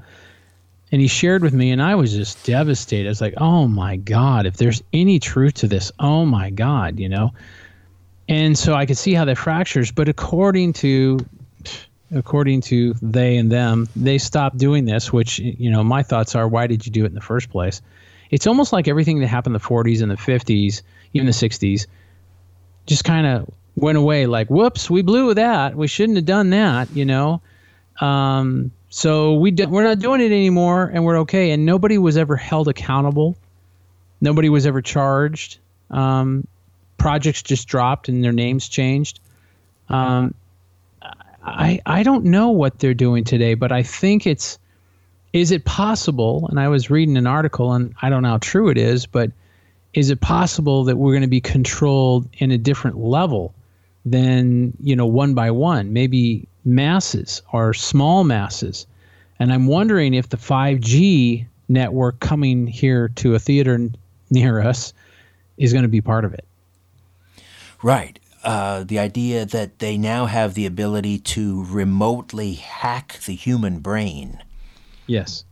And 0.91 0.99
he 0.99 1.07
shared 1.07 1.41
with 1.41 1.53
me, 1.53 1.71
and 1.71 1.81
I 1.81 1.95
was 1.95 2.13
just 2.13 2.45
devastated. 2.45 3.07
I 3.07 3.11
was 3.11 3.21
like, 3.21 3.35
"Oh 3.37 3.67
my 3.67 3.95
God! 3.95 4.45
If 4.45 4.57
there's 4.57 4.83
any 4.91 5.19
truth 5.19 5.53
to 5.55 5.67
this, 5.67 5.91
oh 5.99 6.25
my 6.25 6.49
God!" 6.49 6.99
You 6.99 7.09
know. 7.09 7.31
And 8.27 8.57
so 8.57 8.73
I 8.73 8.85
could 8.85 8.97
see 8.97 9.13
how 9.13 9.25
that 9.25 9.37
fractures, 9.37 9.91
but 9.91 10.09
according 10.09 10.73
to 10.73 11.19
according 12.13 12.61
to 12.61 12.93
they 13.01 13.37
and 13.37 13.51
them, 13.51 13.87
they 13.95 14.17
stopped 14.17 14.57
doing 14.57 14.85
this. 14.85 15.13
Which 15.13 15.39
you 15.39 15.69
know, 15.69 15.83
my 15.83 16.03
thoughts 16.03 16.35
are, 16.35 16.47
why 16.47 16.67
did 16.67 16.85
you 16.85 16.91
do 16.91 17.03
it 17.03 17.07
in 17.07 17.13
the 17.13 17.21
first 17.21 17.49
place? 17.49 17.81
It's 18.31 18.47
almost 18.47 18.73
like 18.73 18.87
everything 18.87 19.19
that 19.19 19.27
happened 19.27 19.55
in 19.55 19.61
the 19.61 19.67
40s 19.67 20.01
and 20.01 20.09
the 20.09 20.15
50s, 20.15 20.81
even 21.13 21.25
the 21.25 21.33
60s, 21.33 21.85
just 22.87 23.03
kind 23.03 23.27
of 23.27 23.49
went 23.75 23.97
away. 23.97 24.25
Like, 24.25 24.49
whoops, 24.49 24.89
we 24.89 25.01
blew 25.01 25.33
that. 25.33 25.75
We 25.75 25.87
shouldn't 25.87 26.17
have 26.17 26.25
done 26.25 26.49
that. 26.51 26.89
You 26.95 27.05
know. 27.05 27.41
Um, 27.99 28.71
so 28.89 29.35
we 29.35 29.51
do, 29.51 29.67
we're 29.67 29.83
not 29.83 29.99
doing 29.99 30.21
it 30.21 30.31
anymore, 30.31 30.89
and 30.93 31.05
we're 31.05 31.19
okay. 31.19 31.51
And 31.51 31.65
nobody 31.65 31.97
was 31.97 32.17
ever 32.17 32.35
held 32.35 32.67
accountable. 32.67 33.37
Nobody 34.19 34.49
was 34.49 34.65
ever 34.65 34.81
charged. 34.81 35.59
Um, 35.89 36.47
projects 36.97 37.41
just 37.41 37.67
dropped 37.67 38.09
and 38.09 38.23
their 38.23 38.31
names 38.31 38.69
changed. 38.69 39.19
Um, 39.89 40.33
I 41.43 41.81
I 41.85 42.03
don't 42.03 42.25
know 42.25 42.51
what 42.51 42.79
they're 42.79 42.93
doing 42.93 43.23
today, 43.23 43.55
but 43.55 43.71
I 43.71 43.83
think 43.83 44.27
it's 44.27 44.59
is 45.33 45.51
it 45.51 45.65
possible? 45.65 46.47
And 46.49 46.59
I 46.59 46.67
was 46.67 46.89
reading 46.89 47.17
an 47.17 47.27
article, 47.27 47.73
and 47.73 47.93
I 48.01 48.09
don't 48.09 48.23
know 48.23 48.29
how 48.29 48.37
true 48.37 48.69
it 48.69 48.77
is, 48.77 49.05
but 49.05 49.31
is 49.93 50.09
it 50.09 50.21
possible 50.21 50.83
that 50.85 50.97
we're 50.97 51.13
going 51.13 51.21
to 51.21 51.27
be 51.27 51.41
controlled 51.41 52.27
in 52.37 52.51
a 52.51 52.57
different 52.57 52.97
level 52.97 53.53
than 54.05 54.73
you 54.79 54.95
know 54.95 55.05
one 55.05 55.33
by 55.33 55.51
one, 55.51 55.93
maybe 55.93 56.47
masses 56.65 57.41
or 57.51 57.73
small 57.73 58.23
masses? 58.23 58.85
And 59.39 59.51
I'm 59.51 59.67
wondering 59.67 60.13
if 60.13 60.29
the 60.29 60.37
5G 60.37 61.47
network 61.67 62.19
coming 62.19 62.67
here 62.67 63.09
to 63.09 63.33
a 63.33 63.39
theater 63.39 63.89
near 64.29 64.61
us 64.61 64.93
is 65.57 65.73
going 65.73 65.83
to 65.83 65.89
be 65.89 66.01
part 66.01 66.25
of 66.25 66.33
it. 66.33 66.45
Right. 67.81 68.19
Uh, 68.43 68.83
the 68.83 68.99
idea 68.99 69.45
that 69.45 69.79
they 69.79 69.97
now 69.97 70.25
have 70.25 70.55
the 70.55 70.65
ability 70.65 71.19
to 71.19 71.63
remotely 71.65 72.53
hack 72.53 73.19
the 73.25 73.35
human 73.35 73.79
brain. 73.79 74.41
Yes. 75.11 75.43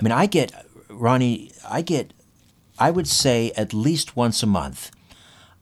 I 0.00 0.02
mean, 0.02 0.12
I 0.12 0.24
get, 0.24 0.52
Ronnie, 0.88 1.52
I 1.68 1.82
get, 1.82 2.14
I 2.78 2.90
would 2.90 3.06
say 3.06 3.52
at 3.56 3.74
least 3.74 4.16
once 4.16 4.42
a 4.42 4.46
month, 4.46 4.90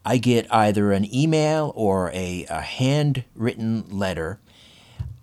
I 0.05 0.19
get 0.19 0.47
either 0.55 0.93
an 0.93 1.13
email 1.13 1.73
or 1.75 2.11
a, 2.13 2.47
a 2.49 2.61
handwritten 2.61 3.85
letter 3.91 4.39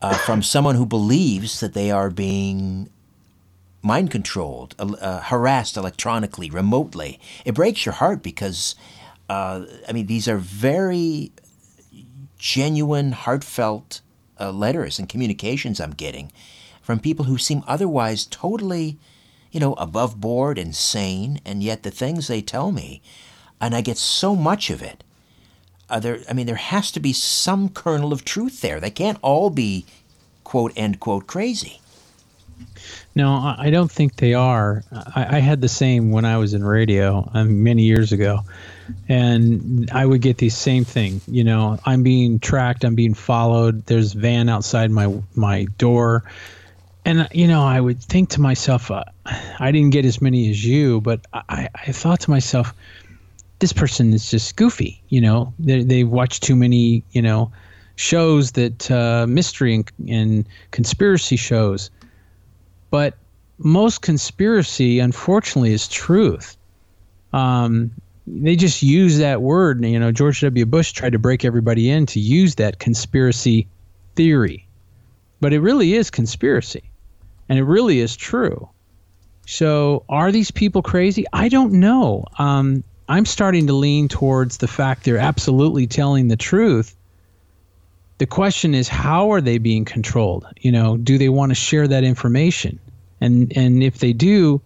uh, 0.01 0.15
from 0.17 0.43
someone 0.43 0.75
who 0.75 0.85
believes 0.85 1.61
that 1.61 1.73
they 1.73 1.89
are 1.89 2.09
being 2.09 2.89
mind 3.81 4.11
controlled, 4.11 4.75
uh, 4.77 4.91
uh, 4.99 5.21
harassed 5.21 5.77
electronically, 5.77 6.49
remotely. 6.49 7.21
It 7.45 7.55
breaks 7.55 7.85
your 7.85 7.93
heart 7.93 8.21
because, 8.21 8.75
uh, 9.29 9.63
I 9.87 9.93
mean, 9.93 10.07
these 10.07 10.27
are 10.27 10.37
very 10.37 11.31
genuine, 12.37 13.13
heartfelt 13.13 14.01
uh, 14.37 14.51
letters 14.51 14.99
and 14.99 15.07
communications 15.07 15.79
I'm 15.79 15.91
getting 15.91 16.31
from 16.87 16.99
people 16.99 17.25
who 17.25 17.37
seem 17.37 17.61
otherwise 17.67 18.25
totally, 18.25 18.97
you 19.51 19.59
know, 19.59 19.73
above 19.73 20.21
board 20.21 20.57
and 20.57 20.73
sane, 20.73 21.37
and 21.43 21.61
yet 21.61 21.83
the 21.83 21.91
things 21.91 22.29
they 22.29 22.41
tell 22.41 22.71
me, 22.71 23.01
and 23.59 23.75
I 23.75 23.81
get 23.81 23.97
so 23.97 24.37
much 24.37 24.69
of 24.69 24.81
it. 24.81 25.03
There, 25.99 26.19
I 26.29 26.31
mean, 26.31 26.45
there 26.45 26.55
has 26.55 26.89
to 26.91 27.01
be 27.01 27.11
some 27.11 27.67
kernel 27.67 28.13
of 28.13 28.23
truth 28.23 28.61
there. 28.61 28.79
They 28.79 28.89
can't 28.89 29.17
all 29.21 29.49
be, 29.49 29.85
quote 30.45 30.71
end 30.77 31.01
quote, 31.01 31.27
crazy. 31.27 31.81
No, 33.15 33.53
I 33.57 33.69
don't 33.69 33.91
think 33.91 34.15
they 34.15 34.33
are. 34.33 34.81
I, 35.13 35.37
I 35.37 35.39
had 35.39 35.59
the 35.59 35.67
same 35.67 36.11
when 36.11 36.23
I 36.23 36.37
was 36.37 36.53
in 36.53 36.63
radio 36.63 37.29
um, 37.33 37.63
many 37.63 37.83
years 37.83 38.13
ago, 38.13 38.45
and 39.09 39.91
I 39.91 40.05
would 40.05 40.21
get 40.21 40.37
the 40.37 40.47
same 40.47 40.85
thing. 40.85 41.19
You 41.27 41.43
know, 41.43 41.79
I'm 41.85 42.01
being 42.01 42.39
tracked, 42.39 42.85
I'm 42.85 42.95
being 42.95 43.13
followed. 43.13 43.87
There's 43.87 44.13
van 44.13 44.47
outside 44.47 44.89
my 44.89 45.13
my 45.35 45.65
door, 45.77 46.23
and 47.07 47.25
you 47.31 47.47
know, 47.47 47.63
I 47.63 47.79
would 47.79 48.03
think 48.03 48.27
to 48.31 48.41
myself, 48.41 48.91
uh, 48.91 49.05
I 49.59 49.71
didn't 49.71 49.91
get 49.91 50.03
as 50.03 50.21
many 50.21 50.49
as 50.49 50.65
you, 50.65 50.99
but 50.99 51.25
I, 51.33 51.69
I 51.73 51.93
thought 51.93 52.19
to 52.21 52.29
myself, 52.29 52.73
this 53.59 53.71
person 53.71 54.13
is 54.13 54.29
just 54.29 54.57
goofy. 54.57 55.01
You 55.07 55.21
know, 55.21 55.53
they 55.57 55.83
they 55.83 56.03
watch 56.03 56.41
too 56.41 56.55
many, 56.57 57.05
you 57.11 57.21
know, 57.21 57.49
shows 57.95 58.51
that 58.51 58.91
uh, 58.91 59.25
mystery 59.25 59.73
and, 59.73 59.91
and 60.09 60.47
conspiracy 60.71 61.37
shows. 61.37 61.89
But 62.91 63.13
most 63.57 64.01
conspiracy 64.01 64.99
unfortunately 64.99 65.71
is 65.71 65.87
truth. 65.87 66.57
Um, 67.31 67.91
they 68.27 68.57
just 68.57 68.83
use 68.83 69.17
that 69.19 69.41
word 69.41 69.85
you 69.85 69.97
know 69.97 70.11
george 70.11 70.41
w. 70.41 70.65
Bush 70.65 70.91
tried 70.91 71.13
to 71.13 71.19
break 71.19 71.45
everybody 71.45 71.89
in 71.89 72.05
to 72.07 72.19
use 72.19 72.55
that 72.55 72.79
conspiracy 72.79 73.65
theory. 74.15 74.67
But 75.39 75.53
it 75.53 75.61
really 75.61 75.93
is 75.93 76.09
conspiracy 76.09 76.83
and 77.49 77.57
it 77.59 77.63
really 77.63 77.99
is 77.99 78.15
true. 78.15 78.69
So 79.45 80.03
are 80.09 80.31
these 80.31 80.51
people 80.51 80.81
crazy? 80.81 81.25
I 81.33 81.49
don't 81.49 81.73
know. 81.73 82.25
Um, 82.37 82.83
i'm 83.09 83.25
starting 83.25 83.67
to 83.67 83.73
lean 83.73 84.09
towards 84.09 84.57
the 84.57 84.67
fact 84.67 85.05
they're 85.05 85.17
absolutely 85.17 85.87
telling 85.87 86.27
the 86.27 86.35
truth. 86.35 86.95
The 88.17 88.25
question 88.25 88.73
is 88.73 88.87
how 88.87 89.31
are 89.31 89.41
they 89.41 89.57
being 89.57 89.85
controlled? 89.85 90.45
You 90.59 90.71
know 90.71 90.97
do 90.97 91.17
they 91.17 91.29
want 91.29 91.51
to 91.51 91.55
share 91.55 91.87
that 91.87 92.03
information? 92.03 92.79
And 93.21 93.55
and 93.55 93.81
if 93.81 93.99
they 93.99 94.13
do 94.13 94.61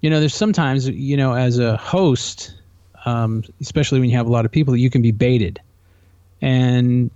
you 0.00 0.10
know 0.10 0.20
there's 0.20 0.34
sometimes 0.34 0.88
you 0.88 1.16
know 1.16 1.32
as 1.32 1.58
a 1.58 1.76
host 1.76 2.54
um, 3.04 3.42
especially 3.60 3.98
when 3.98 4.10
you 4.10 4.16
have 4.16 4.26
a 4.26 4.30
lot 4.30 4.44
of 4.44 4.52
people 4.52 4.76
you 4.76 4.90
can 4.90 5.02
be 5.02 5.12
baited. 5.12 5.60
And 6.40 7.10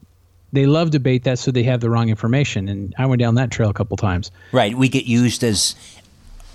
they 0.53 0.67
love 0.67 0.91
to 0.93 0.99
bait 1.01 1.25
that 1.25 1.39
so 1.39 1.51
they 1.51 1.63
have 1.65 1.81
the 1.81 1.91
wrong 1.91 2.09
information 2.09 2.69
and 2.69 2.95
i 2.99 3.05
went 3.07 3.21
down 3.21 3.35
that 3.35 3.51
trail 3.51 3.69
a 3.71 3.75
couple 3.75 3.97
times 3.97 4.31
Right. 4.53 4.77
We 4.77 4.89
get 4.89 5.07
used 5.07 5.43
as 5.45 5.75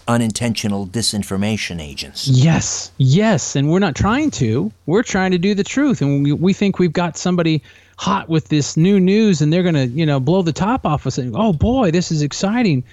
unintentional 0.07 0.87
disinformation 0.87 1.79
agents. 1.81 2.27
Yes, 2.27 2.91
yes, 2.97 3.55
and 3.55 3.69
we're 3.69 3.79
not 3.79 3.95
trying 3.95 4.31
to. 4.31 4.71
We're 4.85 5.03
trying 5.03 5.31
to 5.31 5.37
do 5.37 5.53
the 5.53 5.63
truth, 5.63 6.01
and 6.01 6.23
we, 6.23 6.33
we 6.33 6.53
think 6.53 6.79
we've 6.79 6.91
got 6.91 7.17
somebody 7.17 7.61
hot 7.97 8.27
with 8.27 8.49
this 8.49 8.75
new 8.75 8.99
news, 8.99 9.41
and 9.41 9.53
they're 9.53 9.63
gonna, 9.63 9.85
you 9.85 10.05
know, 10.05 10.19
blow 10.19 10.41
the 10.41 10.51
top 10.51 10.85
off 10.85 11.05
us. 11.05 11.17
And 11.17 11.35
oh 11.37 11.53
boy, 11.53 11.91
this 11.91 12.11
is 12.11 12.21
exciting. 12.23 12.83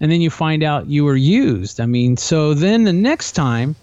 and 0.00 0.10
then 0.10 0.20
you 0.20 0.30
find 0.30 0.62
out 0.62 0.86
you 0.86 1.04
were 1.04 1.16
used. 1.16 1.80
I 1.80 1.86
mean, 1.86 2.16
so 2.16 2.54
then 2.54 2.84
the 2.84 2.92
next 2.92 3.32
time 3.32 3.74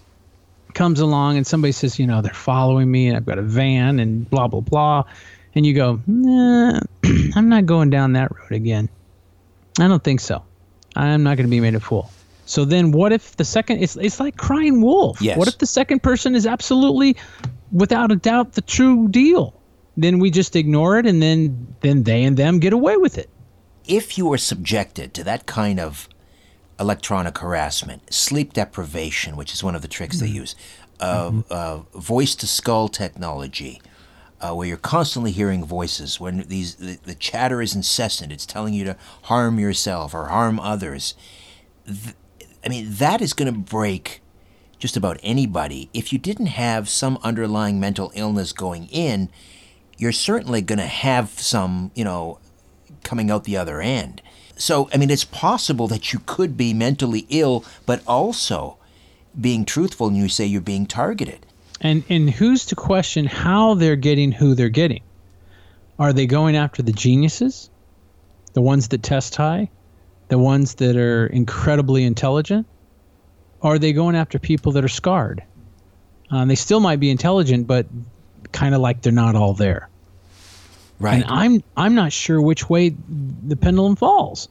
comes 0.74 1.00
along 1.00 1.36
and 1.36 1.46
somebody 1.46 1.72
says, 1.72 1.98
you 1.98 2.06
know, 2.06 2.22
they're 2.22 2.32
following 2.32 2.90
me 2.90 3.08
and 3.08 3.16
I've 3.16 3.26
got 3.26 3.38
a 3.38 3.42
van 3.42 4.00
and 4.00 4.28
blah 4.30 4.48
blah 4.48 4.60
blah, 4.60 5.04
and 5.54 5.66
you 5.66 5.74
go, 5.74 6.00
nah, 6.06 6.80
I'm 7.34 7.48
not 7.48 7.66
going 7.66 7.90
down 7.90 8.14
that 8.14 8.30
road 8.34 8.52
again. 8.52 8.88
I 9.78 9.88
don't 9.88 10.02
think 10.02 10.20
so. 10.20 10.42
I'm 10.94 11.22
not 11.22 11.36
going 11.36 11.46
to 11.46 11.50
be 11.50 11.60
made 11.60 11.74
a 11.74 11.80
fool. 11.80 12.10
So 12.44 12.64
then, 12.64 12.92
what 12.92 13.12
if 13.12 13.36
the 13.36 13.44
second? 13.44 13.82
It's 13.82 13.96
it's 13.96 14.20
like 14.20 14.36
crying 14.36 14.82
wolf. 14.82 15.22
Yes. 15.22 15.38
What 15.38 15.48
if 15.48 15.58
the 15.58 15.66
second 15.66 16.02
person 16.02 16.34
is 16.34 16.46
absolutely, 16.46 17.16
without 17.70 18.12
a 18.12 18.16
doubt, 18.16 18.52
the 18.52 18.60
true 18.60 19.08
deal? 19.08 19.54
Then 19.96 20.18
we 20.18 20.30
just 20.30 20.56
ignore 20.56 20.98
it, 20.98 21.06
and 21.06 21.22
then 21.22 21.74
then 21.80 22.02
they 22.02 22.24
and 22.24 22.36
them 22.36 22.58
get 22.58 22.72
away 22.72 22.96
with 22.96 23.16
it. 23.16 23.30
If 23.86 24.18
you 24.18 24.30
are 24.32 24.38
subjected 24.38 25.14
to 25.14 25.24
that 25.24 25.46
kind 25.46 25.80
of 25.80 26.08
electronic 26.78 27.38
harassment, 27.38 28.12
sleep 28.12 28.52
deprivation, 28.52 29.36
which 29.36 29.52
is 29.52 29.62
one 29.62 29.74
of 29.74 29.82
the 29.82 29.88
tricks 29.88 30.20
they 30.20 30.26
use, 30.26 30.54
uh, 31.00 31.32
uh, 31.50 31.78
voice 31.94 32.34
to 32.36 32.46
skull 32.46 32.88
technology, 32.88 33.80
uh, 34.42 34.54
where 34.54 34.66
you're 34.66 34.76
constantly 34.76 35.30
hearing 35.30 35.64
voices, 35.64 36.20
when 36.20 36.38
these 36.48 36.74
the, 36.74 36.98
the 37.04 37.14
chatter 37.14 37.62
is 37.62 37.74
incessant, 37.74 38.32
it's 38.32 38.44
telling 38.46 38.74
you 38.74 38.84
to 38.84 38.96
harm 39.22 39.58
yourself 39.58 40.14
or 40.14 40.26
harm 40.26 40.58
others. 40.60 41.14
Th- 41.86 42.16
I 42.64 42.68
mean, 42.68 42.86
that 42.90 43.20
is 43.20 43.32
going 43.32 43.52
to 43.52 43.58
break 43.58 44.20
just 44.78 44.96
about 44.96 45.18
anybody. 45.22 45.88
If 45.94 46.12
you 46.12 46.18
didn't 46.18 46.46
have 46.46 46.88
some 46.88 47.18
underlying 47.22 47.78
mental 47.78 48.12
illness 48.14 48.52
going 48.52 48.88
in, 48.88 49.30
you're 49.96 50.12
certainly 50.12 50.60
going 50.60 50.78
to 50.78 50.86
have 50.86 51.30
some, 51.30 51.92
you 51.94 52.04
know, 52.04 52.38
coming 53.04 53.30
out 53.30 53.44
the 53.44 53.56
other 53.56 53.80
end. 53.80 54.22
So, 54.56 54.88
I 54.92 54.96
mean, 54.96 55.10
it's 55.10 55.24
possible 55.24 55.88
that 55.88 56.12
you 56.12 56.20
could 56.26 56.56
be 56.56 56.74
mentally 56.74 57.26
ill, 57.28 57.64
but 57.86 58.02
also 58.06 58.76
being 59.40 59.64
truthful 59.64 60.08
and 60.08 60.16
you 60.16 60.28
say 60.28 60.44
you're 60.44 60.60
being 60.60 60.86
targeted. 60.86 61.46
And 61.82 62.04
and 62.08 62.30
who's 62.30 62.64
to 62.66 62.76
question 62.76 63.26
how 63.26 63.74
they're 63.74 63.96
getting 63.96 64.32
who 64.32 64.54
they're 64.54 64.68
getting? 64.68 65.02
Are 65.98 66.12
they 66.12 66.26
going 66.26 66.56
after 66.56 66.82
the 66.82 66.92
geniuses, 66.92 67.70
the 68.54 68.62
ones 68.62 68.88
that 68.88 69.02
test 69.02 69.34
high, 69.34 69.68
the 70.28 70.38
ones 70.38 70.76
that 70.76 70.96
are 70.96 71.26
incredibly 71.26 72.04
intelligent? 72.04 72.66
Are 73.62 73.78
they 73.78 73.92
going 73.92 74.16
after 74.16 74.38
people 74.38 74.72
that 74.72 74.84
are 74.84 74.88
scarred? 74.88 75.42
Um, 76.30 76.48
they 76.48 76.54
still 76.54 76.80
might 76.80 77.00
be 77.00 77.10
intelligent, 77.10 77.66
but 77.66 77.86
kind 78.52 78.74
of 78.74 78.80
like 78.80 79.02
they're 79.02 79.12
not 79.12 79.34
all 79.34 79.52
there. 79.52 79.88
Right. 80.98 81.14
And 81.14 81.24
I'm 81.24 81.62
I'm 81.76 81.94
not 81.94 82.12
sure 82.12 82.40
which 82.40 82.70
way 82.70 82.94
the 83.46 83.56
pendulum 83.56 83.96
falls, 83.96 84.48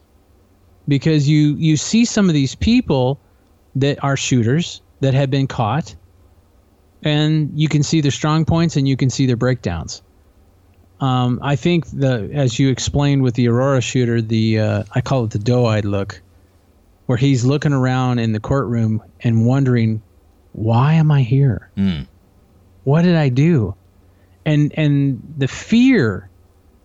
because 0.86 1.30
you 1.30 1.56
you 1.56 1.78
see 1.78 2.04
some 2.04 2.28
of 2.28 2.34
these 2.34 2.56
people 2.56 3.20
that 3.76 4.04
are 4.04 4.17
shooters 4.17 4.82
that 5.00 5.13
have 5.13 5.32
been 5.32 5.48
caught, 5.48 5.96
and 7.04 7.52
you 7.60 7.68
can 7.68 7.84
see 7.84 8.02
their 8.02 8.12
strong 8.12 8.46
points 8.46 8.78
and 8.78 8.88
you 8.88 8.98
can 8.98 9.10
see 9.10 9.26
their 9.26 9.38
breakdowns. 9.38 10.02
Um, 11.00 11.40
I 11.42 11.56
think 11.56 11.88
the 11.88 12.30
as 12.34 12.60
you 12.60 12.70
explained 12.70 13.24
with 13.24 13.34
the 13.34 13.48
Aurora 13.48 13.82
shooter, 13.82 14.22
the 14.22 14.60
uh, 14.60 14.84
I 14.94 15.02
call 15.02 15.26
it 15.26 15.32
the 15.32 15.40
doe-eyed 15.40 15.86
look, 15.86 16.22
where 17.08 17.18
he's 17.18 17.44
looking 17.44 17.74
around 17.74 18.20
in 18.20 18.34
the 18.34 18.40
courtroom 18.40 19.04
and 19.20 19.46
wondering, 19.46 20.02
why 20.54 20.94
am 20.94 21.12
I 21.12 21.22
here? 21.22 21.72
Mm. 21.76 22.08
What 22.84 23.02
did 23.02 23.16
I 23.16 23.30
do? 23.30 23.76
And 24.46 24.74
and 24.78 25.34
the 25.38 25.48
fear 25.48 26.30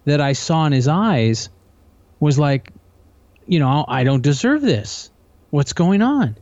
that 0.07 0.21
I 0.21 0.33
saw 0.33 0.65
in 0.67 0.73
his 0.73 0.89
eyes 0.89 1.51
was 2.21 2.39
like, 2.39 2.73
you 3.47 3.59
know, 3.59 3.85
I 3.87 4.05
don't 4.05 4.23
deserve 4.23 4.63
this. 4.63 5.11
What's 5.51 5.73
going 5.73 6.01
on? 6.01 6.37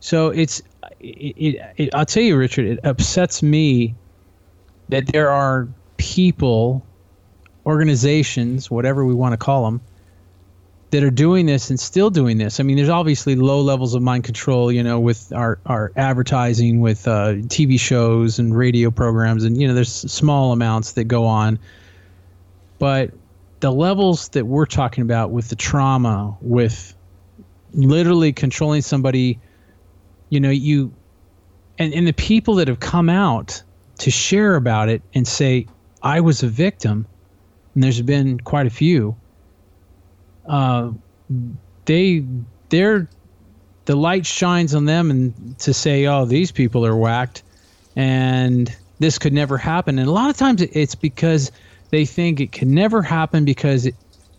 So 0.00 0.28
it's, 0.28 0.62
it, 1.00 1.34
it, 1.36 1.74
it, 1.76 1.94
I'll 1.94 2.06
tell 2.06 2.22
you, 2.22 2.36
Richard, 2.36 2.66
it 2.66 2.80
upsets 2.84 3.42
me 3.42 3.94
that 4.88 5.06
there 5.06 5.30
are 5.30 5.68
people, 5.96 6.84
organizations, 7.66 8.70
whatever 8.70 9.04
we 9.04 9.14
want 9.14 9.32
to 9.32 9.36
call 9.36 9.64
them, 9.64 9.80
that 10.90 11.04
are 11.04 11.10
doing 11.10 11.46
this 11.46 11.70
and 11.70 11.78
still 11.78 12.10
doing 12.10 12.38
this. 12.38 12.58
I 12.58 12.64
mean, 12.64 12.76
there's 12.76 12.88
obviously 12.88 13.36
low 13.36 13.60
levels 13.60 13.94
of 13.94 14.02
mind 14.02 14.24
control, 14.24 14.72
you 14.72 14.82
know, 14.82 14.98
with 14.98 15.32
our, 15.32 15.60
our 15.66 15.92
advertising, 15.96 16.80
with 16.80 17.06
uh, 17.06 17.34
TV 17.46 17.78
shows 17.78 18.38
and 18.40 18.56
radio 18.56 18.90
programs, 18.90 19.44
and, 19.44 19.60
you 19.60 19.68
know, 19.68 19.74
there's 19.74 19.92
small 19.92 20.52
amounts 20.52 20.92
that 20.92 21.04
go 21.04 21.26
on. 21.26 21.60
But 22.80 23.12
the 23.60 23.70
levels 23.70 24.30
that 24.30 24.46
we're 24.46 24.66
talking 24.66 25.02
about 25.02 25.30
with 25.30 25.48
the 25.48 25.56
trauma, 25.56 26.36
with 26.40 26.94
literally 27.72 28.32
controlling 28.32 28.82
somebody, 28.82 29.38
you 30.30 30.40
know, 30.40 30.50
you, 30.50 30.92
and, 31.78 31.92
and 31.92 32.06
the 32.06 32.12
people 32.12 32.54
that 32.56 32.68
have 32.68 32.80
come 32.80 33.10
out 33.10 33.62
to 33.98 34.10
share 34.10 34.56
about 34.56 34.88
it 34.88 35.02
and 35.12 35.28
say, 35.28 35.66
I 36.02 36.20
was 36.20 36.42
a 36.42 36.48
victim, 36.48 37.06
and 37.74 37.84
there's 37.84 38.00
been 38.00 38.40
quite 38.40 38.66
a 38.66 38.70
few 38.70 39.16
uh, 40.50 40.90
they 41.84 42.24
they're 42.68 43.08
the 43.84 43.96
light 43.96 44.26
shines 44.26 44.74
on 44.74 44.84
them 44.84 45.10
and 45.10 45.58
to 45.58 45.72
say 45.72 46.06
oh 46.06 46.24
these 46.24 46.52
people 46.52 46.84
are 46.84 46.96
whacked 46.96 47.42
and 47.96 48.74
this 48.98 49.18
could 49.18 49.32
never 49.32 49.56
happen. 49.56 49.98
And 49.98 50.08
a 50.08 50.12
lot 50.12 50.28
of 50.28 50.36
times 50.36 50.60
it's 50.60 50.94
because 50.94 51.50
they 51.88 52.04
think 52.04 52.40
it 52.40 52.52
can 52.52 52.74
never 52.74 53.00
happen 53.00 53.44
because 53.44 53.86
it, 53.86 53.94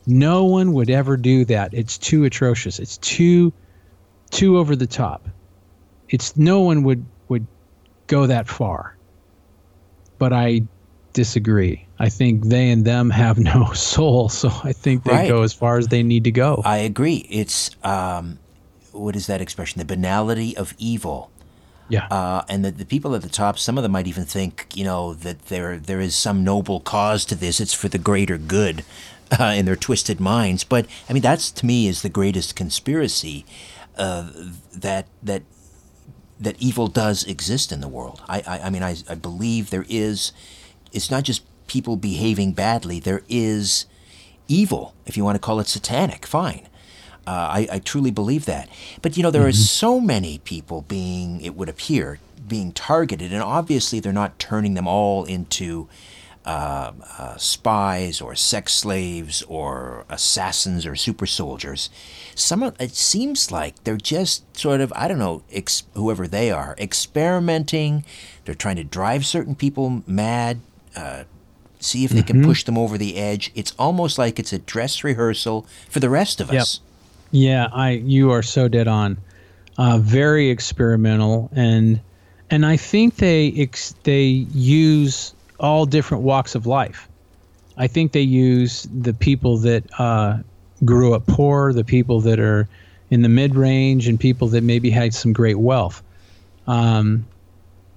no 0.06 0.44
one 0.44 0.74
would 0.74 0.90
ever 0.90 1.18
do 1.18 1.46
that. 1.46 1.74
It's 1.74 1.98
too 1.98 2.26
atrocious. 2.26 2.80
It's 2.80 2.98
too 2.98 3.52
too 4.30 4.58
over 4.58 4.76
the 4.76 4.88
top 4.88 5.28
it's 6.12 6.38
no 6.38 6.62
one 6.62 6.84
would 6.84 7.04
would 7.30 7.46
go 8.08 8.28
that 8.28 8.48
far 8.48 8.96
but 10.20 10.32
i 10.34 10.62
disagree 11.14 11.86
I 12.00 12.10
think 12.10 12.46
they 12.46 12.72
and 12.72 12.84
them 12.84 13.12
have 13.12 13.38
no 13.54 13.74
soul, 13.74 14.28
so 14.28 14.50
I 14.64 14.74
think 14.74 15.04
they 15.04 15.12
Right. 15.12 15.30
go 15.30 15.44
as 15.44 15.54
far 15.54 15.78
as 15.78 15.90
they 15.90 16.02
need 16.02 16.24
to 16.24 16.32
go. 16.32 16.64
I 16.66 16.78
agree. 16.78 17.28
It's, 17.30 17.70
um, 17.84 18.40
what 18.92 19.16
is 19.16 19.28
that 19.28 19.40
expression? 19.40 19.78
The 19.78 19.86
banality 19.86 20.58
of 20.58 20.74
evil. 20.80 21.30
yeah. 21.90 22.08
Uh, 22.08 22.42
and 22.50 22.66
the, 22.66 22.72
the 22.72 22.86
people 22.88 23.14
at 23.14 23.22
the 23.22 23.30
top, 23.30 23.60
some 23.60 23.78
of 23.78 23.84
them 23.84 23.92
might 23.92 24.08
even 24.08 24.26
think, 24.26 24.66
you 24.74 24.84
know, 24.84 25.14
that 25.14 25.46
there 25.46 25.78
there 25.78 26.00
is 26.00 26.16
some 26.16 26.44
noble 26.44 26.80
cause 26.80 27.24
to 27.26 27.36
this. 27.36 27.60
It's 27.60 27.76
for 27.76 27.88
the 27.88 28.00
greater 28.00 28.40
good, 28.40 28.84
uh, 29.40 29.54
in 29.56 29.66
their 29.66 29.76
twisted 29.76 30.20
minds. 30.20 30.64
But 30.64 30.88
I 31.08 31.14
mean, 31.14 31.22
that's 31.22 31.52
to 31.52 31.68
me 31.68 31.88
is 31.88 32.02
the 32.02 32.10
greatest 32.10 32.56
conspiracy, 32.56 33.46
uh, 33.96 34.32
that 34.74 35.06
that 35.22 35.44
that 36.42 36.56
evil 36.60 36.88
does 36.88 37.24
exist 37.24 37.72
in 37.72 37.80
the 37.80 37.88
world. 37.88 38.22
I 38.28 38.44
I, 38.46 38.60
I 38.66 38.70
mean, 38.70 38.84
I, 38.84 38.98
I 39.08 39.16
believe 39.16 39.70
there 39.70 39.86
is. 39.88 40.34
It's 40.92 41.10
not 41.10 41.24
just 41.24 41.44
people 41.68 41.96
behaving 41.96 42.52
badly. 42.52 43.00
There 43.00 43.24
is 43.30 43.86
evil, 44.50 44.94
if 45.06 45.16
you 45.16 45.24
want 45.24 45.36
to 45.36 45.40
call 45.40 45.62
it 45.62 45.68
satanic. 45.68 46.26
Fine. 46.26 46.68
Uh, 47.26 47.48
I, 47.54 47.68
I 47.74 47.80
truly 47.80 48.12
believe 48.12 48.46
that. 48.46 48.68
But 49.02 49.16
you 49.16 49.24
know, 49.24 49.32
there 49.32 49.48
are 49.48 49.54
so 49.54 50.02
many 50.02 50.40
people 50.40 50.82
being, 50.82 51.40
it 51.40 51.56
would 51.56 51.70
appear, 51.70 52.20
being 52.48 52.74
targeted, 52.74 53.32
and 53.32 53.42
obviously 53.42 54.00
they're 54.00 54.12
not 54.12 54.40
turning 54.40 54.74
them 54.74 54.88
all 54.88 55.24
into 55.24 55.88
uh, 56.46 56.92
uh, 57.20 57.38
spies 57.38 58.20
or 58.22 58.34
sex 58.36 58.74
slaves 58.74 59.44
or 59.44 60.06
assassins 60.10 60.86
or 60.86 60.96
super 60.96 61.26
soldiers. 61.28 61.90
Some 62.34 62.64
of 62.64 62.76
it 62.82 62.96
seems 62.96 63.52
like 63.52 63.84
they're 63.84 63.98
just 63.98 64.58
sort 64.58 64.82
of 64.82 64.92
I 64.96 65.08
don't 65.08 65.20
know 65.20 65.44
ex- 65.52 65.84
whoever 65.94 66.28
they 66.28 66.50
are 66.52 66.76
experimenting. 66.80 68.04
They're 68.46 68.56
trying 68.56 68.78
to 68.78 68.84
drive 68.84 69.26
certain 69.26 69.56
people 69.56 70.02
mad. 70.08 70.60
Uh, 70.96 71.24
see 71.80 72.04
if 72.06 72.12
they 72.12 72.22
can 72.22 72.44
push 72.44 72.64
them 72.64 72.78
over 72.78 72.98
the 72.98 73.18
edge. 73.18 73.52
It's 73.56 73.74
almost 73.80 74.18
like 74.20 74.38
it's 74.40 74.54
a 74.54 74.60
dress 74.60 75.04
rehearsal 75.04 75.66
for 75.90 76.00
the 76.00 76.10
rest 76.10 76.40
of 76.40 76.52
Yep. 76.54 76.62
us. 76.62 76.80
Yeah, 77.32 77.68
I 77.74 77.92
you 77.92 78.32
are 78.32 78.44
so 78.44 78.68
dead 78.68 78.88
on. 78.88 79.18
Uh, 79.78 79.98
very 80.00 80.50
experimental 80.50 81.50
and 81.56 82.00
and 82.50 82.66
I 82.66 82.78
think 82.78 83.16
they 83.16 83.54
ex- 83.58 83.96
they 84.04 84.24
use 84.54 85.34
all 85.62 85.86
different 85.86 86.24
walks 86.24 86.56
of 86.56 86.66
life. 86.66 87.08
I 87.78 87.88
think 87.88 88.12
they 88.12 88.22
use 88.22 88.88
the 88.94 89.14
people 89.14 89.58
that 89.60 89.84
uh, 90.00 90.40
grew 90.84 91.14
up 91.14 91.26
poor, 91.28 91.72
the 91.72 91.84
people 91.84 92.20
that 92.22 92.40
are 92.40 92.68
in 93.10 93.22
the 93.22 93.30
mid 93.30 93.56
range, 93.56 94.08
and 94.08 94.20
people 94.20 94.50
that 94.50 94.64
maybe 94.64 94.90
had 94.90 95.14
some 95.14 95.32
great 95.32 95.58
wealth. 95.60 96.04
Um, 96.68 97.26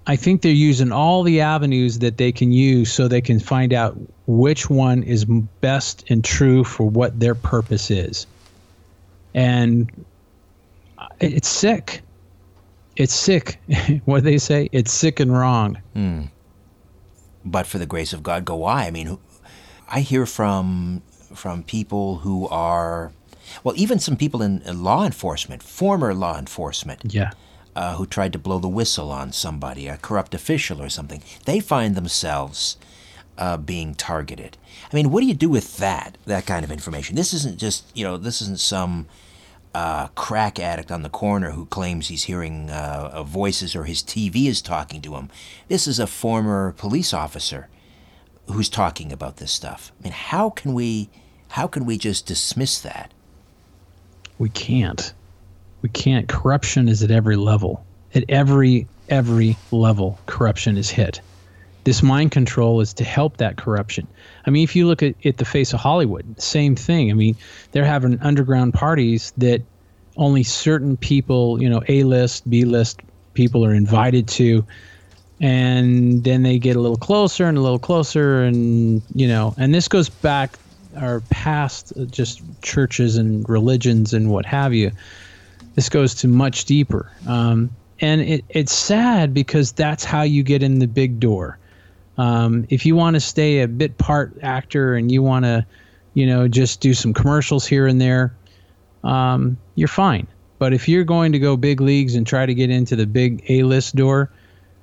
I 0.07 0.17
think 0.17 0.43
they're 0.43 0.53
using 0.53 0.93
all 0.93 1.23
the 1.23 1.41
avenues 1.41 2.01
that 2.01 2.19
they 2.19 2.31
can 2.31 2.53
use 2.53 2.93
so 2.93 3.09
they 3.09 3.23
can 3.23 3.41
find 3.41 3.73
out 3.73 3.97
which 4.27 4.69
one 4.69 5.03
is 5.03 5.25
best 5.25 6.05
and 6.11 6.23
true 6.23 6.63
for 6.63 6.89
what 6.89 7.19
their 7.19 7.35
purpose 7.35 7.91
is. 7.91 8.27
And 9.35 9.91
uh, 10.99 11.09
it's 11.21 11.49
sick. 11.49 12.03
It's 12.97 13.15
sick. 13.15 13.59
what 14.05 14.19
do 14.19 14.31
they 14.31 14.39
say? 14.39 14.69
It's 14.73 14.93
sick 14.93 15.21
and 15.21 15.33
wrong. 15.33 15.79
But 17.45 17.67
for 17.67 17.79
the 17.79 17.87
grace 17.87 18.13
of 18.13 18.23
God, 18.23 18.45
go 18.45 18.65
I. 18.65 18.87
I 18.87 18.91
mean, 18.91 19.19
I 19.89 20.01
hear 20.01 20.27
from 20.27 21.03
from 21.35 21.63
people 21.63 22.19
who 22.19 22.47
are 22.49 23.13
Well, 23.63 23.75
even 23.77 23.99
some 23.99 24.17
people 24.17 24.41
in, 24.43 24.63
in 24.63 24.83
law 24.83 25.05
enforcement, 25.05 25.63
former 25.63 26.15
law 26.15 26.39
enforcement, 26.39 27.03
Yeah. 27.13 27.33
uh, 27.77 27.97
who 27.97 28.07
tried 28.07 28.33
to 28.33 28.39
blow 28.39 28.59
the 28.59 28.69
whistle 28.69 29.11
on 29.11 29.33
somebody, 29.33 29.89
a 29.89 29.97
corrupt 29.99 30.35
official 30.35 30.81
or 30.81 30.89
something, 30.89 31.23
they 31.45 31.61
find 31.61 31.95
themselves 31.95 32.77
uh, 33.37 33.57
being 33.57 33.95
targeted. 33.95 34.57
I 34.93 34.97
mean, 34.97 35.11
what 35.11 35.21
do 35.21 35.27
you 35.27 35.35
do 35.35 35.49
with 35.51 35.77
that, 35.79 36.17
that 36.27 36.47
kind 36.47 36.65
of 36.65 36.71
information? 36.71 37.17
This 37.17 37.33
isn't 37.35 37.59
just, 37.59 37.85
you 37.97 38.05
know, 38.05 38.17
this 38.17 38.41
isn't 38.43 38.61
some 38.61 39.07
uh, 39.75 40.09
crack 40.09 40.61
addict 40.61 40.93
on 40.93 41.03
the 41.03 41.09
corner 41.09 41.51
who 41.51 41.67
claims 41.67 42.09
he's 42.09 42.25
hearing 42.25 42.71
uh, 42.71 43.11
uh, 43.13 43.23
voices 43.25 43.75
or 43.75 43.85
his 43.85 44.03
TV 44.03 44.47
is 44.47 44.63
talking 44.63 45.03
to 45.03 45.17
him. 45.17 45.29
This 45.69 45.87
is 45.87 45.99
a 45.99 46.07
former 46.07 46.73
police 46.73 47.13
officer 47.13 47.69
who's 48.47 48.69
talking 48.69 49.13
about 49.13 49.39
this 49.39 49.51
stuff. 49.51 49.93
I 49.99 50.05
mean, 50.05 50.13
how 50.13 50.51
can 50.51 50.75
we, 50.75 51.11
how 51.49 51.67
can 51.67 51.85
we 51.85 51.99
just 51.99 52.27
dismiss 52.27 52.81
that? 52.81 53.13
We 54.39 54.49
can't. 54.49 55.13
We 55.83 55.89
can't. 55.89 56.29
Corruption 56.29 56.89
is 56.89 57.03
at 57.03 57.11
every 57.11 57.37
level. 57.37 57.85
At 58.15 58.25
every 58.29 58.87
every 59.09 59.57
level, 59.71 60.19
corruption 60.27 60.77
is 60.77 60.91
hit. 60.91 61.21
This 61.85 62.03
mind 62.03 62.33
control 62.33 62.81
is 62.81 62.93
to 62.95 63.05
help 63.05 63.37
that 63.37 63.57
corruption. 63.57 64.07
I 64.47 64.51
mean, 64.51 64.65
if 64.65 64.75
you 64.75 64.87
look 64.87 65.03
at, 65.03 65.15
at 65.25 65.37
the 65.37 65.45
face 65.45 65.73
of 65.73 65.81
Hollywood, 65.81 66.41
same 66.41 66.75
thing. 66.77 67.11
I 67.11 67.15
mean, 67.15 67.37
they're 67.73 67.85
having 67.85 68.19
underground 68.21 68.75
parties 68.75 69.33
that 69.37 69.63
only 70.17 70.43
certain 70.43 70.97
people, 70.97 71.61
you 71.63 71.69
know, 71.69 71.83
A 71.89 72.05
list, 72.05 72.49
B 72.49 72.65
list 72.65 73.01
people 73.35 73.65
are 73.65 73.75
invited 73.75 74.29
to. 74.29 74.65
And 75.41 76.25
then 76.25 76.43
they 76.43 76.59
get 76.59 76.77
a 76.77 76.81
little 76.81 76.97
closer 76.97 77.47
and 77.47 77.59
a 77.59 77.61
little 77.61 77.79
closer. 77.79 78.43
And, 78.45 79.03
you 79.15 79.29
know, 79.29 79.55
and 79.59 79.75
this 79.75 79.89
goes 79.89 80.09
back 80.09 80.57
or 81.01 81.23
past 81.31 81.93
just 82.11 82.41
churches 82.63 83.17
and 83.17 83.47
religions 83.49 84.15
and 84.15 84.31
what 84.31 84.47
have 84.47 84.73
you. 84.73 84.93
This 85.75 85.89
goes 85.89 86.15
to 86.17 86.29
much 86.29 86.65
deeper. 86.65 87.11
Um, 87.27 87.71
and 88.01 88.21
it, 88.21 88.45
it's 88.49 88.73
sad 88.73 89.35
because 89.35 89.73
that's 89.73 90.05
how 90.05 90.23
you 90.23 90.43
get 90.43 90.63
in 90.63 90.79
the 90.79 90.87
big 90.87 91.19
door. 91.19 91.59
Um, 92.17 92.67
if 92.69 92.87
you 92.87 92.97
want 92.97 93.15
to 93.15 93.21
stay 93.21 93.61
a 93.61 93.69
bit 93.69 93.99
part 93.99 94.39
actor 94.43 94.95
and 94.95 95.11
you 95.11 95.23
want 95.23 95.45
to, 95.45 95.67
you 96.15 96.27
know, 96.27 96.49
just 96.49 96.81
do 96.81 96.95
some 96.95 97.13
commercials 97.13 97.67
here 97.67 97.87
and 97.87 98.01
there, 98.01 98.35
um, 99.03 99.57
you're 99.75 99.89
fine. 99.89 100.27
But 100.59 100.73
if 100.73 100.89
you're 100.89 101.05
going 101.05 101.33
to 101.33 101.39
go 101.39 101.57
big 101.57 101.81
leagues 101.81 102.15
and 102.15 102.27
try 102.27 102.47
to 102.47 102.55
get 102.55 102.71
into 102.71 102.97
the 102.97 103.07
big 103.07 103.45
A 103.49 103.65
list 103.65 103.97
door, 103.97 104.31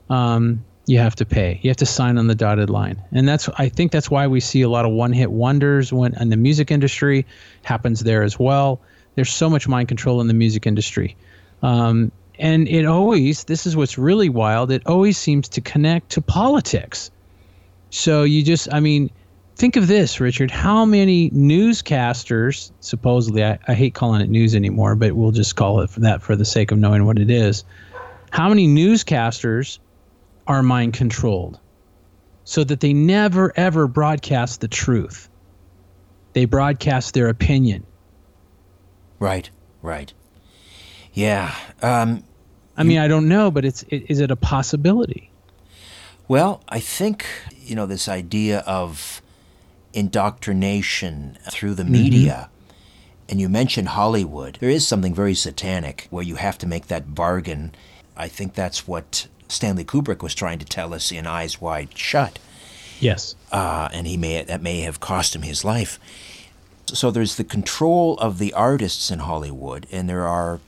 um, 0.09 0.63
you 0.85 0.99
have 0.99 1.15
to 1.15 1.25
pay. 1.25 1.59
You 1.61 1.69
have 1.69 1.77
to 1.77 1.85
sign 1.85 2.17
on 2.17 2.27
the 2.27 2.35
dotted 2.35 2.69
line, 2.69 3.01
and 3.11 3.27
that's 3.27 3.47
I 3.57 3.69
think 3.69 3.91
that's 3.91 4.11
why 4.11 4.27
we 4.27 4.39
see 4.39 4.61
a 4.61 4.69
lot 4.69 4.83
of 4.85 4.91
one 4.91 5.13
hit 5.13 5.31
wonders 5.31 5.93
when 5.93 6.13
in 6.19 6.29
the 6.29 6.37
music 6.37 6.69
industry 6.71 7.25
happens 7.63 8.01
there 8.01 8.23
as 8.23 8.37
well. 8.37 8.81
There's 9.15 9.31
so 9.31 9.49
much 9.49 9.67
mind 9.67 9.87
control 9.87 10.21
in 10.21 10.27
the 10.27 10.33
music 10.33 10.67
industry, 10.67 11.15
um, 11.61 12.11
and 12.39 12.67
it 12.67 12.85
always 12.85 13.45
this 13.45 13.65
is 13.65 13.75
what's 13.77 13.97
really 13.97 14.29
wild. 14.29 14.71
It 14.71 14.81
always 14.85 15.17
seems 15.17 15.47
to 15.49 15.61
connect 15.61 16.09
to 16.11 16.21
politics. 16.21 17.11
So 17.91 18.23
you 18.23 18.43
just 18.43 18.73
I 18.73 18.79
mean, 18.79 19.11
think 19.55 19.75
of 19.75 19.87
this, 19.87 20.19
Richard. 20.19 20.49
How 20.49 20.83
many 20.85 21.29
newscasters 21.29 22.71
supposedly 22.79 23.45
I, 23.45 23.59
I 23.67 23.73
hate 23.75 23.93
calling 23.93 24.21
it 24.21 24.29
news 24.29 24.55
anymore, 24.55 24.95
but 24.95 25.13
we'll 25.13 25.31
just 25.31 25.55
call 25.55 25.81
it 25.81 25.89
for 25.89 25.99
that 25.99 26.21
for 26.21 26.35
the 26.35 26.45
sake 26.45 26.71
of 26.71 26.79
knowing 26.79 27.05
what 27.05 27.19
it 27.19 27.29
is. 27.29 27.63
How 28.31 28.49
many 28.49 28.67
newscasters 28.67 29.77
are 30.47 30.63
mind 30.63 30.93
controlled 30.93 31.59
so 32.43 32.63
that 32.63 32.81
they 32.81 32.93
never 32.93 33.53
ever 33.55 33.87
broadcast 33.87 34.61
the 34.61 34.67
truth. 34.67 35.29
They 36.33 36.45
broadcast 36.45 37.13
their 37.13 37.29
opinion. 37.29 37.85
Right, 39.19 39.49
right. 39.81 40.13
Yeah. 41.13 41.55
Um, 41.81 42.23
I 42.75 42.83
mean, 42.83 42.97
I 42.97 43.07
don't 43.07 43.27
know, 43.27 43.51
but 43.51 43.63
it's 43.65 43.83
it, 43.83 44.05
is 44.09 44.19
it 44.19 44.31
a 44.31 44.35
possibility? 44.35 45.30
Well, 46.31 46.61
I 46.69 46.79
think, 46.79 47.25
you 47.59 47.75
know, 47.75 47.85
this 47.85 48.07
idea 48.07 48.59
of 48.59 49.21
indoctrination 49.91 51.37
through 51.51 51.73
the 51.73 51.83
media, 51.83 52.49
and 53.27 53.41
you 53.41 53.49
mentioned 53.49 53.89
Hollywood, 53.89 54.57
there 54.61 54.69
is 54.69 54.87
something 54.87 55.13
very 55.13 55.33
satanic 55.33 56.07
where 56.09 56.23
you 56.23 56.35
have 56.35 56.57
to 56.59 56.65
make 56.65 56.87
that 56.87 57.13
bargain. 57.13 57.75
I 58.15 58.29
think 58.29 58.53
that's 58.53 58.87
what 58.87 59.27
Stanley 59.49 59.83
Kubrick 59.83 60.23
was 60.23 60.33
trying 60.33 60.59
to 60.59 60.65
tell 60.65 60.93
us 60.93 61.11
in 61.11 61.27
Eyes 61.27 61.59
Wide 61.59 61.97
Shut. 61.97 62.39
Yes. 63.01 63.35
uh, 63.51 63.89
and 63.91 64.07
he 64.07 64.15
may 64.15 64.41
that 64.41 64.61
may 64.61 64.79
have 64.81 65.01
cost 65.01 65.35
him 65.35 65.41
his 65.41 65.65
life. 65.65 65.99
So 66.85 67.11
there's 67.11 67.35
the 67.35 67.43
control 67.43 68.17
of 68.19 68.37
the 68.37 68.53
artists 68.53 69.11
in 69.11 69.19
Hollywood, 69.19 69.85
and 69.91 70.07
there 70.07 70.25
are, 70.25 70.61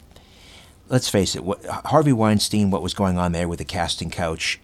let's 0.90 1.08
face 1.08 1.38
it, 1.38 1.46
what, 1.46 1.64
Harvey 1.66 2.12
Weinstein, 2.12 2.70
what 2.70 2.84
was 2.84 2.94
going 2.94 3.18
on 3.18 3.32
there 3.32 3.48
with 3.48 3.60
the 3.60 3.66
casting 3.66 4.10
couch, 4.10 4.60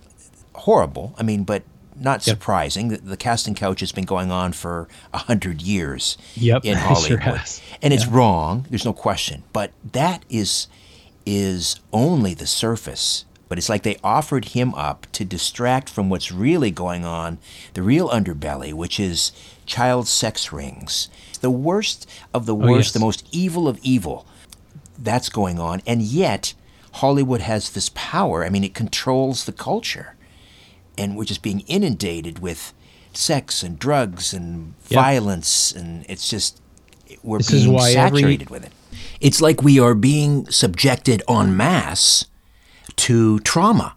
horrible. 0.60 1.16
I 1.18 1.24
mean, 1.24 1.44
but 1.44 1.64
not 2.02 2.26
Yep. 2.26 2.36
surprising. 2.38 2.88
The, 2.90 2.98
the 2.98 3.18
casting 3.18 3.56
couch 3.56 3.82
has 3.82 3.92
been 3.92 4.06
going 4.06 4.32
on 4.32 4.54
for 4.54 4.88
a 5.14 5.18
hundred 5.20 5.62
years 5.62 6.18
Yep, 6.36 6.64
in 6.66 6.76
sure 6.78 6.88
Hollywood, 6.88 7.20
has. 7.24 7.62
and 7.82 7.94
it's 7.94 8.08
wrong. 8.08 8.66
There's 8.70 8.86
no 8.86 8.94
question. 8.94 9.44
But 9.54 9.72
that 9.92 10.24
is 10.30 10.68
is 11.26 11.76
only 11.94 12.34
the 12.34 12.48
surface. 12.48 13.26
But 13.50 13.58
it's 13.58 13.70
like 13.70 13.82
they 13.84 13.98
offered 14.04 14.46
him 14.46 14.74
up 14.76 15.08
to 15.14 15.26
distract 15.26 15.90
from 15.90 16.08
what's 16.10 16.32
really 16.32 16.70
going 16.72 17.04
on, 17.04 17.40
the 17.74 17.82
real 17.82 18.08
underbelly, 18.10 18.74
which 18.74 19.00
is 19.00 19.32
child 19.66 20.08
sex 20.08 20.54
rings. 20.54 21.10
The 21.42 21.50
worst 21.50 22.08
of 22.34 22.46
the 22.46 22.54
oh, 22.54 22.60
worst, 22.60 22.90
yes. 22.90 22.94
the 22.94 23.00
most 23.00 23.28
evil 23.32 23.68
of 23.68 23.80
evil. 23.82 24.26
That's 24.98 25.30
going 25.30 25.60
on. 25.60 25.82
And 25.88 26.02
yet, 26.04 26.54
Hollywood 26.94 27.42
has 27.42 27.72
this 27.72 27.90
power. 27.96 28.46
I 28.46 28.50
mean, 28.50 28.64
it 28.64 28.74
controls 28.76 29.46
the 29.46 29.52
culture. 29.52 30.16
And 31.00 31.16
we're 31.18 31.26
just 31.26 31.42
being 31.42 31.62
inundated 31.62 32.40
with 32.40 32.74
sex 33.14 33.64
and 33.64 33.80
drugs 33.80 34.34
and 34.34 34.74
Yep. 34.90 34.96
violence. 35.02 35.72
And 35.72 36.06
it's 36.10 36.28
just, 36.30 36.60
we're 37.24 37.40
This 37.40 37.52
is 37.54 37.64
being 37.64 37.74
why 37.74 37.92
every- 37.92 38.22
saturated 38.22 38.50
with 38.50 38.64
it. 38.66 38.72
It's 39.22 39.42
like 39.42 39.62
we 39.64 39.80
are 39.80 39.94
being 39.96 40.46
subjected 40.52 41.24
en 41.30 41.56
masse 41.56 42.26
to 42.98 43.40
trauma 43.40 43.96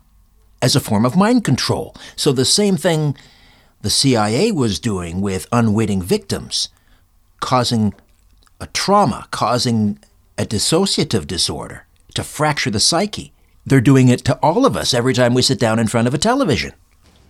as 0.60 0.76
a 0.76 0.80
form 0.80 1.04
of 1.04 1.16
mind 1.16 1.44
control. 1.44 1.94
So 2.16 2.32
the 2.32 2.44
same 2.44 2.76
thing 2.76 3.16
the 3.82 3.90
CIA 3.90 4.52
was 4.52 4.78
doing 4.78 5.20
with 5.20 5.46
unwitting 5.50 6.02
victims, 6.02 6.68
causing 7.40 7.94
a 8.60 8.66
trauma, 8.68 9.26
causing 9.32 9.98
a 10.38 10.44
dissociative 10.46 11.26
disorder 11.26 11.86
to 12.14 12.22
fracture 12.22 12.70
the 12.70 12.78
psyche. 12.80 13.32
They're 13.66 13.80
doing 13.80 14.08
it 14.08 14.24
to 14.24 14.36
all 14.36 14.64
of 14.66 14.76
us 14.76 14.94
every 14.94 15.14
time 15.14 15.34
we 15.34 15.42
sit 15.42 15.58
down 15.58 15.78
in 15.78 15.88
front 15.88 16.06
of 16.08 16.14
a 16.14 16.18
television. 16.18 16.72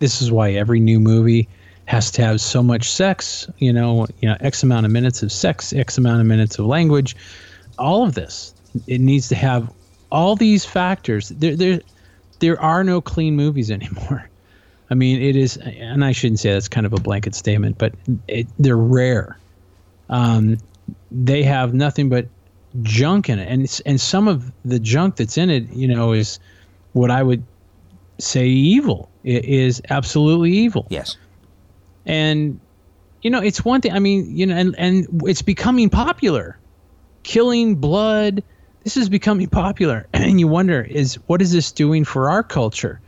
This 0.03 0.21
is 0.21 0.33
why 0.33 0.51
every 0.51 0.81
new 0.81 0.99
movie 0.99 1.49
has 1.85 2.11
to 2.11 2.23
have 2.23 2.41
so 2.41 2.61
much 2.61 2.91
sex, 2.91 3.49
you 3.59 3.73
know, 3.73 4.09
you 4.21 4.29
know, 4.29 4.37
X 4.41 4.65
amount 4.65 4.85
of 4.85 4.91
minutes 4.91 5.23
of 5.23 5.31
sex, 5.31 5.73
X 5.73 5.97
amount 5.97 6.21
of 6.21 6.27
minutes 6.27 6.59
of 6.59 6.67
language, 6.67 7.15
all 7.79 8.03
of 8.03 8.15
this. 8.15 8.53
It 8.89 9.01
needs 9.01 9.29
to 9.29 9.37
have 9.37 9.73
all 10.11 10.35
these 10.35 10.65
factors. 10.65 11.29
There 11.29 11.55
there 11.55 11.81
there 12.41 12.61
are 12.61 12.83
no 12.83 13.01
clean 13.01 13.37
movies 13.37 13.71
anymore. 13.79 14.29
I 14.91 14.95
mean, 14.95 15.23
it 15.23 15.37
is, 15.37 15.57
and 15.59 16.05
I 16.05 16.11
shouldn't 16.11 16.41
say 16.41 16.53
that's 16.53 16.67
kind 16.67 16.85
of 16.85 16.93
a 16.93 17.01
blanket 17.01 17.37
statement, 17.37 17.79
but 17.79 17.95
it, 18.27 18.49
they're 18.59 18.77
rare. 18.77 19.39
Um, 20.11 20.59
they 21.13 21.45
have 21.45 21.75
nothing 21.75 22.09
but 22.09 22.27
junk 22.83 23.29
in 23.29 23.39
it, 23.39 23.47
and 23.49 23.81
and 23.87 24.01
some 24.01 24.27
of 24.27 24.51
the 24.65 24.81
junk 24.81 25.15
that's 25.15 25.39
in 25.39 25.49
it, 25.49 25.71
you 25.73 25.87
know, 25.87 26.11
is 26.11 26.41
what 26.93 27.13
I 27.13 27.23
would 27.23 27.45
say 28.19 28.49
evil. 28.49 29.09
It 29.25 29.45
is 29.45 29.83
absolutely 29.89 30.53
evil. 30.53 30.87
Yes. 30.91 31.17
And 32.05 32.61
you 33.23 33.31
know, 33.31 33.41
it's 33.41 33.65
one 33.65 33.81
thing. 33.81 33.93
I 33.93 34.01
mean, 34.01 34.37
you 34.37 34.47
know, 34.47 34.57
and 34.57 34.75
and 34.77 35.23
it's 35.25 35.43
becoming 35.43 35.91
popular. 35.91 36.59
Killing 37.23 37.77
blood. 37.77 38.43
This 38.83 38.97
is 38.97 39.09
becoming 39.09 39.47
popular, 39.47 40.09
and 40.13 40.41
you 40.41 40.49
wonder 40.49 40.83
is 40.83 41.15
what 41.27 41.41
is 41.41 41.53
this 41.53 41.71
doing 41.73 42.05
for 42.05 42.31
our 42.31 42.43
culture? 42.43 43.01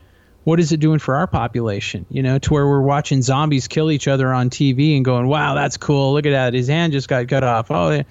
What 0.45 0.61
is 0.61 0.73
it 0.73 0.79
doing 0.79 0.99
for 0.99 1.17
our 1.17 1.27
population? 1.27 2.07
You 2.11 2.23
know, 2.23 2.39
to 2.39 2.53
where 2.53 2.67
we're 2.67 2.83
watching 2.83 3.23
zombies 3.23 3.67
kill 3.67 3.91
each 3.91 4.07
other 4.07 4.33
on 4.33 4.51
TV 4.51 4.95
and 4.95 5.05
going, 5.05 5.27
"Wow, 5.27 5.55
that's 5.55 5.77
cool! 5.77 6.13
Look 6.13 6.27
at 6.27 6.31
that! 6.31 6.55
His 6.55 6.69
hand 6.69 6.93
just 6.93 7.09
got 7.09 7.27
cut 7.27 7.43
off." 7.43 7.71
Oh, 7.71 8.03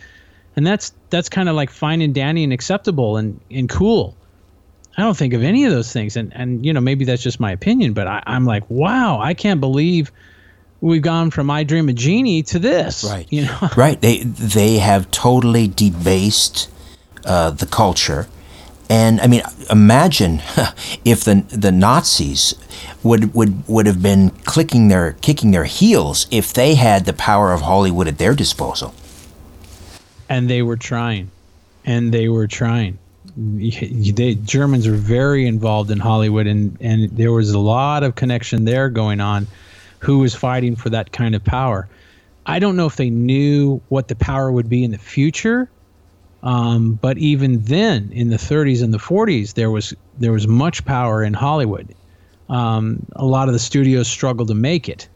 and 0.55 0.67
that's 0.67 0.93
that's 1.09 1.29
kind 1.29 1.47
of 1.47 1.55
like 1.55 1.69
fine 1.69 2.01
and 2.01 2.13
dandy 2.13 2.43
and 2.43 2.51
acceptable 2.51 3.17
and 3.17 3.39
and 3.49 3.69
cool. 3.69 4.17
I 4.97 5.01
don't 5.01 5.17
think 5.17 5.33
of 5.33 5.43
any 5.43 5.65
of 5.65 5.71
those 5.71 5.91
things, 5.91 6.15
and 6.15 6.31
and 6.35 6.65
you 6.65 6.73
know 6.73 6.81
maybe 6.81 7.05
that's 7.05 7.23
just 7.23 7.39
my 7.39 7.51
opinion, 7.51 7.93
but 7.93 8.07
I, 8.07 8.23
I'm 8.25 8.45
like, 8.45 8.69
wow, 8.69 9.19
I 9.19 9.33
can't 9.33 9.59
believe 9.59 10.11
we've 10.81 11.01
gone 11.01 11.31
from 11.31 11.49
I 11.49 11.63
Dream 11.63 11.89
of 11.89 11.95
Jeannie 11.95 12.43
to 12.43 12.59
this. 12.59 13.03
Right. 13.03 13.25
You 13.31 13.45
know. 13.45 13.69
right. 13.77 13.99
They 13.99 14.23
they 14.23 14.77
have 14.77 15.09
totally 15.11 15.67
debased 15.67 16.69
uh, 17.25 17.51
the 17.51 17.65
culture, 17.65 18.27
and 18.89 19.19
I 19.21 19.27
mean, 19.27 19.41
imagine 19.71 20.41
if 21.05 21.23
the 21.23 21.43
the 21.49 21.71
Nazis 21.71 22.53
would 23.01 23.33
would 23.33 23.67
would 23.67 23.87
have 23.87 24.01
been 24.03 24.29
clicking 24.45 24.89
their 24.89 25.13
kicking 25.21 25.51
their 25.51 25.65
heels 25.65 26.27
if 26.29 26.53
they 26.53 26.75
had 26.75 27.05
the 27.05 27.13
power 27.13 27.51
of 27.51 27.61
Hollywood 27.61 28.07
at 28.07 28.17
their 28.19 28.35
disposal. 28.35 28.93
and 30.29 30.49
they 30.49 30.61
were 30.61 30.77
trying, 30.77 31.31
and 31.85 32.13
they 32.13 32.27
were 32.29 32.47
trying. 32.47 32.97
They 33.35 34.35
Germans 34.35 34.85
are 34.87 34.93
very 34.93 35.47
involved 35.47 35.89
in 35.91 35.99
Hollywood, 35.99 36.47
and 36.47 36.77
and 36.79 37.09
there 37.17 37.31
was 37.31 37.51
a 37.51 37.59
lot 37.59 38.03
of 38.03 38.15
connection 38.15 38.65
there 38.65 38.89
going 38.89 39.21
on. 39.21 39.47
Who 39.99 40.19
was 40.19 40.35
fighting 40.35 40.75
for 40.75 40.89
that 40.89 41.11
kind 41.11 41.33
of 41.33 41.43
power? 41.43 41.87
I 42.45 42.59
don't 42.59 42.75
know 42.75 42.85
if 42.85 42.97
they 42.97 43.09
knew 43.09 43.81
what 43.89 44.07
the 44.07 44.15
power 44.15 44.51
would 44.51 44.69
be 44.69 44.83
in 44.83 44.91
the 44.91 44.97
future, 44.97 45.69
um, 46.43 46.99
but 47.01 47.17
even 47.17 47.63
then, 47.63 48.09
in 48.11 48.29
the 48.29 48.35
30s 48.35 48.83
and 48.83 48.93
the 48.93 48.97
40s, 48.97 49.53
there 49.53 49.71
was 49.71 49.93
there 50.19 50.33
was 50.33 50.47
much 50.47 50.83
power 50.85 51.23
in 51.23 51.33
Hollywood. 51.33 51.95
Um, 52.49 53.05
a 53.15 53.25
lot 53.25 53.47
of 53.47 53.53
the 53.53 53.59
studios 53.59 54.09
struggled 54.09 54.49
to 54.49 54.53
make 54.53 54.89
it, 54.89 55.07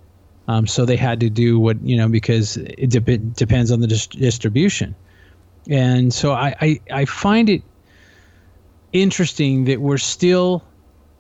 um, 0.48 0.66
so 0.66 0.86
they 0.86 0.96
had 0.96 1.20
to 1.20 1.30
do 1.30 1.60
what 1.60 1.82
you 1.84 1.98
know 1.98 2.08
because 2.08 2.56
it 2.58 2.90
de- 2.90 3.18
depends 3.18 3.72
on 3.72 3.82
the 3.82 3.88
dis- 3.88 4.08
distribution. 4.08 4.96
And 5.70 6.14
so 6.14 6.32
I, 6.32 6.56
I 6.62 6.80
I 6.90 7.06
find 7.06 7.50
it 7.50 7.62
interesting 9.02 9.66
that 9.66 9.82
we're 9.82 9.98
still 9.98 10.64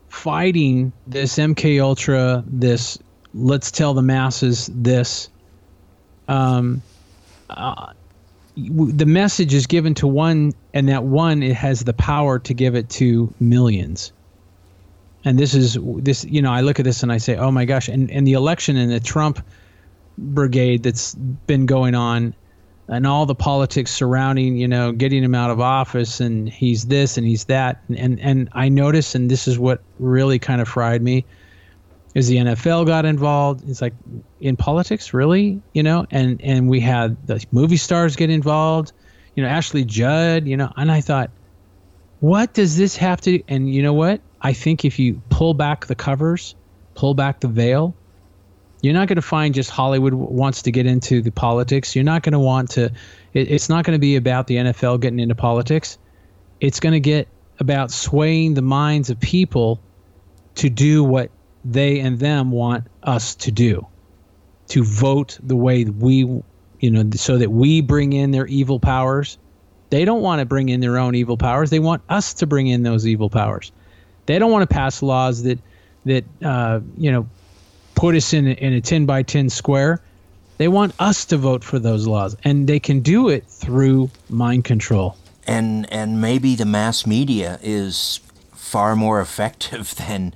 fighting 0.09 0.91
this 1.05 1.37
MK 1.37 1.81
Ultra, 1.81 2.43
this 2.47 2.97
let's 3.33 3.71
tell 3.71 3.93
the 3.93 4.01
masses 4.01 4.69
this. 4.73 5.29
Um, 6.27 6.81
uh, 7.49 7.93
the 8.55 9.05
message 9.05 9.53
is 9.53 9.67
given 9.67 9.93
to 9.95 10.07
one, 10.07 10.53
and 10.73 10.89
that 10.89 11.03
one 11.03 11.43
it 11.43 11.55
has 11.55 11.81
the 11.81 11.93
power 11.93 12.39
to 12.39 12.53
give 12.53 12.75
it 12.75 12.89
to 12.89 13.33
millions. 13.39 14.11
And 15.23 15.37
this 15.37 15.53
is 15.53 15.77
this, 15.81 16.23
you 16.25 16.41
know, 16.41 16.51
I 16.51 16.61
look 16.61 16.79
at 16.79 16.85
this 16.85 17.03
and 17.03 17.11
I 17.11 17.17
say, 17.17 17.35
oh 17.35 17.51
my 17.51 17.65
gosh, 17.65 17.87
and 17.87 18.09
and 18.09 18.25
the 18.25 18.33
election 18.33 18.77
and 18.77 18.91
the 18.91 18.99
Trump 18.99 19.45
brigade 20.17 20.83
that's 20.83 21.13
been 21.13 21.65
going 21.65 21.93
on, 21.93 22.33
and 22.87 23.05
all 23.05 23.25
the 23.25 23.35
politics 23.35 23.91
surrounding, 23.91 24.57
you 24.57 24.67
know, 24.67 24.91
getting 24.91 25.23
him 25.23 25.35
out 25.35 25.49
of 25.49 25.59
office, 25.59 26.19
and 26.19 26.47
he's 26.47 26.85
this 26.85 27.17
and 27.17 27.27
he's 27.27 27.45
that, 27.45 27.81
and 27.87 27.97
and, 27.97 28.19
and 28.19 28.49
I 28.53 28.69
notice, 28.69 29.15
and 29.15 29.29
this 29.29 29.47
is 29.47 29.59
what 29.59 29.81
really 29.99 30.39
kind 30.39 30.61
of 30.61 30.67
fried 30.67 31.01
me 31.01 31.25
is 32.17 32.27
the 32.27 32.37
NFL 32.37 32.87
got 32.87 33.05
involved. 33.05 33.69
It's 33.69 33.79
like 33.79 33.93
in 34.39 34.57
politics, 34.57 35.13
really, 35.13 35.61
you 35.73 35.83
know, 35.83 36.07
and 36.09 36.41
and 36.41 36.67
we 36.67 36.79
had 36.79 37.27
the 37.27 37.45
movie 37.51 37.77
stars 37.77 38.15
get 38.15 38.31
involved, 38.31 38.91
you 39.35 39.43
know, 39.43 39.49
Ashley 39.49 39.85
Judd, 39.85 40.47
you 40.47 40.57
know, 40.57 40.71
and 40.75 40.91
I 40.91 41.01
thought, 41.01 41.29
what 42.19 42.53
does 42.53 42.75
this 42.75 42.95
have 42.97 43.21
to? 43.21 43.43
And 43.47 43.71
you 43.71 43.83
know 43.83 43.93
what? 43.93 44.21
I 44.41 44.53
think 44.53 44.83
if 44.83 44.97
you 44.97 45.21
pull 45.29 45.53
back 45.53 45.85
the 45.85 45.95
covers, 45.95 46.55
pull 46.95 47.13
back 47.13 47.39
the 47.39 47.47
veil, 47.47 47.93
you're 48.81 48.93
not 48.93 49.07
going 49.07 49.15
to 49.15 49.21
find 49.21 49.55
just 49.55 49.69
Hollywood 49.69 50.13
wants 50.13 50.61
to 50.63 50.71
get 50.71 50.85
into 50.85 51.21
the 51.21 51.31
politics. 51.31 51.95
You're 51.95 52.03
not 52.05 52.23
going 52.23 52.33
to 52.33 52.39
want 52.39 52.69
to. 52.71 52.85
It, 53.33 53.51
it's 53.51 53.69
not 53.69 53.85
going 53.85 53.95
to 53.95 53.99
be 53.99 54.15
about 54.15 54.47
the 54.47 54.57
NFL 54.57 55.01
getting 55.01 55.19
into 55.19 55.35
politics. 55.35 55.97
It's 56.59 56.79
going 56.79 56.93
to 56.93 56.99
get 56.99 57.27
about 57.59 57.91
swaying 57.91 58.53
the 58.53 58.61
minds 58.61 59.09
of 59.09 59.19
people 59.19 59.79
to 60.55 60.69
do 60.69 61.03
what 61.03 61.31
they 61.65 61.99
and 61.99 62.19
them 62.19 62.51
want 62.51 62.85
us 63.03 63.35
to 63.35 63.51
do 63.51 63.85
to 64.67 64.83
vote 64.83 65.37
the 65.41 65.55
way 65.55 65.85
we 65.85 66.19
you 66.79 66.91
know 66.91 67.03
so 67.15 67.37
that 67.37 67.51
we 67.51 67.81
bring 67.81 68.13
in 68.13 68.31
their 68.31 68.45
evil 68.47 68.79
powers 68.79 69.37
they 69.89 70.05
don't 70.05 70.21
want 70.21 70.39
to 70.39 70.45
bring 70.45 70.69
in 70.69 70.79
their 70.79 70.97
own 70.97 71.15
evil 71.15 71.37
powers 71.37 71.69
they 71.69 71.79
want 71.79 72.01
us 72.09 72.33
to 72.33 72.45
bring 72.45 72.67
in 72.67 72.83
those 72.83 73.07
evil 73.07 73.29
powers 73.29 73.71
they 74.27 74.39
don't 74.39 74.51
want 74.51 74.67
to 74.67 74.73
pass 74.73 75.01
laws 75.01 75.43
that 75.43 75.59
that 76.05 76.23
uh, 76.43 76.79
you 76.97 77.11
know 77.11 77.27
put 77.97 78.15
us 78.15 78.33
in 78.33 78.47
a, 78.47 78.51
in 78.51 78.73
a 78.73 78.81
10 78.81 79.05
by 79.05 79.23
10 79.23 79.49
square 79.49 80.01
they 80.57 80.67
want 80.67 80.93
us 80.99 81.25
to 81.25 81.37
vote 81.37 81.63
for 81.63 81.79
those 81.79 82.07
laws 82.07 82.35
and 82.43 82.67
they 82.67 82.79
can 82.79 83.01
do 83.01 83.29
it 83.29 83.45
through 83.45 84.09
mind 84.29 84.63
control 84.63 85.17
and 85.45 85.91
and 85.91 86.21
maybe 86.21 86.55
the 86.55 86.65
mass 86.65 87.05
media 87.05 87.59
is 87.61 88.19
far 88.53 88.95
more 88.95 89.19
effective 89.27 89.95
than 89.95 90.33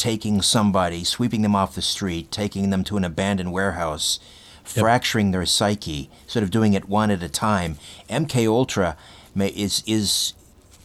taking 0.00 0.40
somebody, 0.40 1.04
sweeping 1.04 1.42
them 1.42 1.54
off 1.54 1.74
the 1.74 1.82
street, 1.82 2.30
taking 2.30 2.70
them 2.70 2.82
to 2.84 2.96
an 2.96 3.04
abandoned 3.04 3.52
warehouse, 3.52 4.18
yep. 4.64 4.82
fracturing 4.82 5.30
their 5.30 5.44
psyche, 5.44 6.10
sort 6.26 6.42
of 6.42 6.50
doing 6.50 6.72
it 6.72 6.88
one 6.88 7.10
at 7.10 7.22
a 7.22 7.28
time. 7.28 7.76
MK 8.08 8.46
Ultra 8.46 8.96
may, 9.34 9.48
is 9.48 9.82
is 9.86 10.32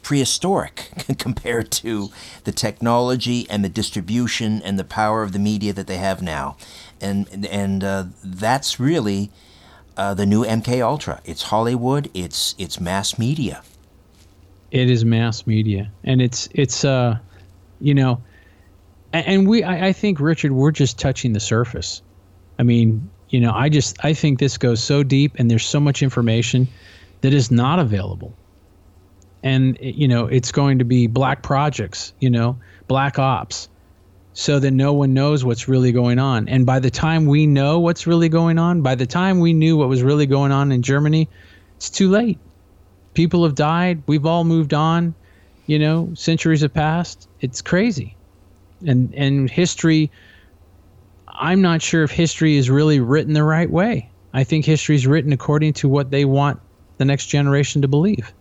prehistoric 0.06 0.92
compared 1.18 1.72
to 1.72 2.12
the 2.44 2.52
technology 2.52 3.48
and 3.50 3.66
the 3.66 3.70
distribution 3.70 4.62
and 4.62 4.78
the 4.78 4.84
power 4.84 5.24
of 5.24 5.34
the 5.34 5.40
media 5.40 5.74
that 5.74 5.88
they 5.88 5.98
have 5.98 6.22
now, 6.22 6.56
and 7.02 7.46
and 7.50 7.84
uh, 7.84 8.06
that's 8.24 8.80
really 8.80 9.32
uh, 9.98 10.14
the 10.14 10.26
new 10.26 10.46
MK 10.46 10.82
Ultra. 10.82 11.22
It's 11.26 11.44
Hollywood. 11.44 12.12
It's 12.14 12.54
it's 12.60 12.80
mass 12.80 13.18
media. 13.18 13.64
It 14.70 14.90
is 14.90 15.04
mass 15.04 15.48
media, 15.48 15.92
and 16.04 16.22
it's 16.22 16.48
it's 16.54 16.86
uh, 16.86 17.18
you 17.80 17.96
know 17.96 18.22
and 19.12 19.48
we 19.48 19.64
I, 19.64 19.88
I 19.88 19.94
think 19.94 20.20
richard 20.20 20.52
we're 20.52 20.72
just 20.72 21.00
touching 21.00 21.34
the 21.34 21.40
surface 21.40 22.02
i 22.60 22.64
mean 22.64 23.10
you 23.30 23.40
know 23.40 23.54
i 23.54 23.70
just 23.70 24.04
i 24.04 24.14
think 24.14 24.40
this 24.40 24.58
goes 24.58 24.84
so 24.84 25.04
deep 25.04 25.34
and 25.38 25.50
there's 25.50 25.66
so 25.66 25.80
much 25.80 26.04
information 26.04 26.68
that 27.22 27.34
is 27.34 27.50
not 27.50 27.80
available 27.80 28.34
and 29.44 29.78
you 29.80 30.08
know 30.08 30.26
it's 30.26 30.52
going 30.52 30.80
to 30.80 30.86
be 30.86 31.08
black 31.08 31.44
projects 31.44 32.14
you 32.20 32.30
know 32.30 32.58
black 32.88 33.20
ops. 33.20 33.70
So 34.38 34.60
that 34.60 34.72
no 34.72 34.92
one 34.92 35.14
knows 35.14 35.46
what's 35.46 35.70
really 35.70 35.94
going 35.94 36.20
on. 36.20 36.50
And 36.50 36.66
by 36.66 36.80
the 36.80 36.92
time 36.92 37.26
we 37.26 37.48
know 37.48 37.80
what's 37.80 38.06
really 38.06 38.28
going 38.28 38.60
on 38.60 38.82
by 38.82 38.96
the 38.96 39.06
time 39.06 39.40
we 39.40 39.54
knew 39.54 39.78
what 39.78 39.88
was 39.88 40.04
really 40.04 40.26
going 40.26 40.52
on 40.52 40.74
in 40.74 40.82
germany 40.82 41.30
it's 41.78 41.90
too 41.90 42.10
late. 42.10 42.38
People 43.14 43.46
have 43.46 43.56
died. 43.56 44.04
We've 44.08 44.26
all 44.26 44.44
moved 44.44 44.74
on. 44.74 45.16
You 45.68 45.80
know 45.80 46.12
centuries 46.16 46.62
have 46.62 46.74
passed. 46.74 47.30
It's 47.40 47.62
crazy. 47.62 48.18
And 48.86 49.14
and 49.16 49.50
history 49.50 50.12
i'm 51.28 51.62
not 51.62 51.82
sure 51.82 52.04
if 52.04 52.12
history 52.12 52.56
is 52.56 52.70
really 52.70 53.00
written 53.00 53.34
the 53.34 53.44
right 53.44 53.70
way. 53.70 54.10
I 54.34 54.44
think 54.44 54.66
history 54.66 54.96
is 54.96 55.08
written 55.08 55.32
according 55.32 55.74
to 55.74 55.88
what 55.88 56.12
they 56.12 56.26
want 56.26 56.60
the 56.98 57.06
next 57.06 57.28
generation 57.28 57.84
to 57.84 57.88
believe 57.88 58.34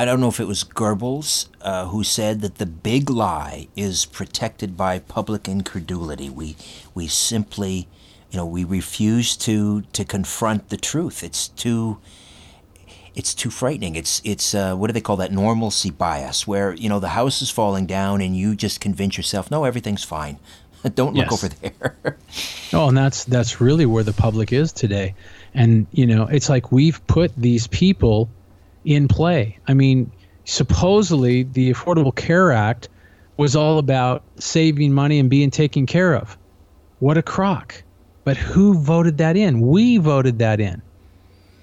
I 0.00 0.06
don't 0.06 0.18
know 0.18 0.28
if 0.28 0.40
it 0.40 0.48
was 0.48 0.64
Goebbels 0.64 1.48
uh, 1.60 1.84
who 1.88 2.04
said 2.04 2.40
that 2.40 2.54
the 2.54 2.64
big 2.64 3.10
lie 3.10 3.68
is 3.76 4.06
protected 4.06 4.74
by 4.74 4.98
public 4.98 5.46
incredulity. 5.46 6.30
We 6.30 6.56
we 6.94 7.06
simply, 7.06 7.86
you 8.30 8.38
know, 8.38 8.46
we 8.46 8.64
refuse 8.64 9.36
to 9.36 9.82
to 9.82 10.02
confront 10.06 10.70
the 10.70 10.78
truth. 10.78 11.22
It's 11.22 11.48
too 11.48 11.98
it's 13.14 13.34
too 13.34 13.50
frightening. 13.50 13.94
It's 13.94 14.22
it's 14.24 14.54
uh, 14.54 14.74
what 14.74 14.86
do 14.86 14.94
they 14.94 15.02
call 15.02 15.18
that 15.18 15.32
normalcy 15.32 15.90
bias, 15.90 16.46
where 16.46 16.72
you 16.72 16.88
know 16.88 16.98
the 16.98 17.08
house 17.08 17.42
is 17.42 17.50
falling 17.50 17.84
down 17.84 18.22
and 18.22 18.34
you 18.34 18.56
just 18.56 18.80
convince 18.80 19.18
yourself, 19.18 19.50
no, 19.50 19.64
everything's 19.64 20.02
fine. 20.02 20.38
Don't 20.94 21.14
look 21.14 21.30
yes. 21.30 21.44
over 21.44 21.54
there. 21.54 22.16
oh, 22.72 22.88
and 22.88 22.96
that's 22.96 23.24
that's 23.24 23.60
really 23.60 23.84
where 23.84 24.02
the 24.02 24.14
public 24.14 24.50
is 24.50 24.72
today, 24.72 25.14
and 25.52 25.86
you 25.92 26.06
know 26.06 26.26
it's 26.26 26.48
like 26.48 26.72
we've 26.72 27.06
put 27.06 27.36
these 27.36 27.66
people 27.66 28.30
in 28.84 29.08
play. 29.08 29.58
I 29.68 29.74
mean, 29.74 30.10
supposedly 30.44 31.44
the 31.44 31.72
Affordable 31.72 32.14
Care 32.14 32.52
Act 32.52 32.88
was 33.36 33.56
all 33.56 33.78
about 33.78 34.22
saving 34.38 34.92
money 34.92 35.18
and 35.18 35.30
being 35.30 35.50
taken 35.50 35.86
care 35.86 36.14
of. 36.14 36.36
What 36.98 37.16
a 37.16 37.22
crock! 37.22 37.82
But 38.24 38.36
who 38.36 38.74
voted 38.74 39.18
that 39.18 39.36
in? 39.36 39.60
We 39.62 39.96
voted 39.96 40.38
that 40.40 40.60
in. 40.60 40.82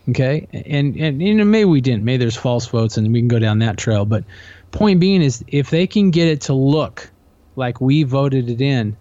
Okay, 0.10 0.48
and 0.54 0.96
and 0.98 1.22
you 1.22 1.36
know 1.36 1.44
maybe 1.44 1.66
we 1.66 1.82
didn't. 1.82 2.04
Maybe 2.04 2.18
there's 2.18 2.36
false 2.36 2.66
votes, 2.66 2.98
and 2.98 3.12
we 3.12 3.20
can 3.20 3.28
go 3.28 3.40
down 3.40 3.60
that 3.60 3.78
trail. 3.78 4.06
But 4.06 4.24
point 4.72 5.00
being 5.00 5.22
is, 5.22 5.44
if 5.48 5.70
they 5.70 5.86
can 5.86 6.12
get 6.12 6.28
it 6.28 6.42
to 6.42 6.54
look 6.54 7.10
like 7.56 7.82
we 7.82 8.04
voted 8.04 8.50
it 8.50 8.62
in, 8.62 8.96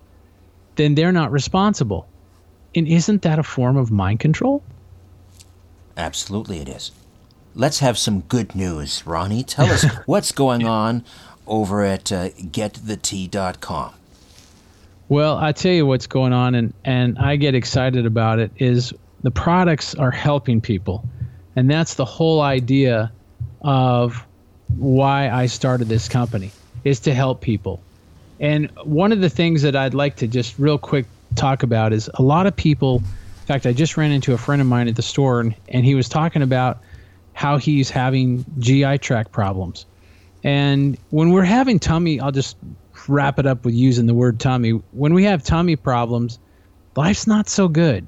then 0.74 0.94
they're 0.94 1.12
not 1.12 1.31
responsible. 1.31 2.09
And 2.74 2.87
isn't 2.87 3.22
that 3.22 3.38
a 3.38 3.42
form 3.42 3.76
of 3.76 3.90
mind 3.90 4.20
control? 4.20 4.62
Absolutely, 5.96 6.59
it 6.59 6.68
is. 6.68 6.90
Let's 7.57 7.79
have 7.79 7.97
some 7.97 8.21
good 8.21 8.55
news, 8.55 9.07
Ronnie. 9.07 9.42
Tell 9.42 9.66
us 9.66 9.85
what's 10.07 10.31
going 10.31 10.66
on 10.66 11.05
over 11.47 11.83
at 11.83 12.12
uh, 12.12 12.29
getthetea.com. 12.29 13.94
Well, 15.09 15.38
I 15.38 15.52
tell 15.52 15.73
you 15.73 15.87
what's 15.87 16.07
going 16.07 16.35
on, 16.35 16.54
and, 16.54 16.75
and 16.85 17.19
I 17.19 17.37
get 17.37 17.54
excited 17.54 18.04
about 18.04 18.40
it. 18.40 18.50
Is 18.59 18.92
the 19.23 19.31
products 19.31 19.94
are 19.94 20.11
helping 20.11 20.61
people. 20.61 21.02
And 21.57 21.71
that's 21.71 21.94
the 21.94 22.04
whole 22.04 22.42
idea 22.42 23.11
of 23.63 24.25
why 24.77 25.31
I 25.31 25.46
started 25.46 25.88
this 25.88 26.09
company 26.09 26.52
is 26.85 27.00
to 27.00 27.15
help 27.15 27.40
people. 27.40 27.81
And 28.38 28.71
one 28.85 29.13
of 29.13 29.23
the 29.23 29.31
things 29.31 29.63
that 29.63 29.75
I'd 29.75 29.94
like 29.94 30.17
to 30.17 30.27
just 30.27 30.59
real 30.59 30.77
quick 30.77 31.07
talk 31.35 31.63
about 31.63 31.92
is 31.92 32.11
a 32.15 32.23
lot 32.23 32.46
of 32.46 32.54
people 32.54 32.98
in 32.98 33.46
fact 33.46 33.67
I 33.67 33.73
just 33.73 33.96
ran 33.96 34.13
into 34.13 34.33
a 34.33 34.38
friend 34.38 34.61
of 34.61 34.69
mine 34.69 34.88
at 34.88 34.96
the 34.96 35.02
store 35.02 35.40
and, 35.40 35.54
and 35.69 35.85
he 35.85 35.94
was 35.94 36.09
talking 36.09 36.42
about 36.42 36.79
how 37.37 37.58
he's 37.58 37.90
having 37.90 38.46
GI 38.58 38.96
tract 38.96 39.30
problems. 39.30 39.84
And 40.42 40.96
when 41.10 41.32
we're 41.32 41.44
having 41.44 41.78
tummy, 41.78 42.18
I'll 42.18 42.32
just 42.32 42.56
wrap 43.08 43.38
it 43.38 43.46
up 43.46 43.66
with 43.66 43.74
using 43.74 44.06
the 44.06 44.14
word 44.14 44.40
tummy. 44.40 44.70
When 44.92 45.12
we 45.12 45.24
have 45.24 45.44
tummy 45.44 45.76
problems, 45.76 46.38
life's 46.96 47.26
not 47.26 47.50
so 47.50 47.68
good. 47.68 48.06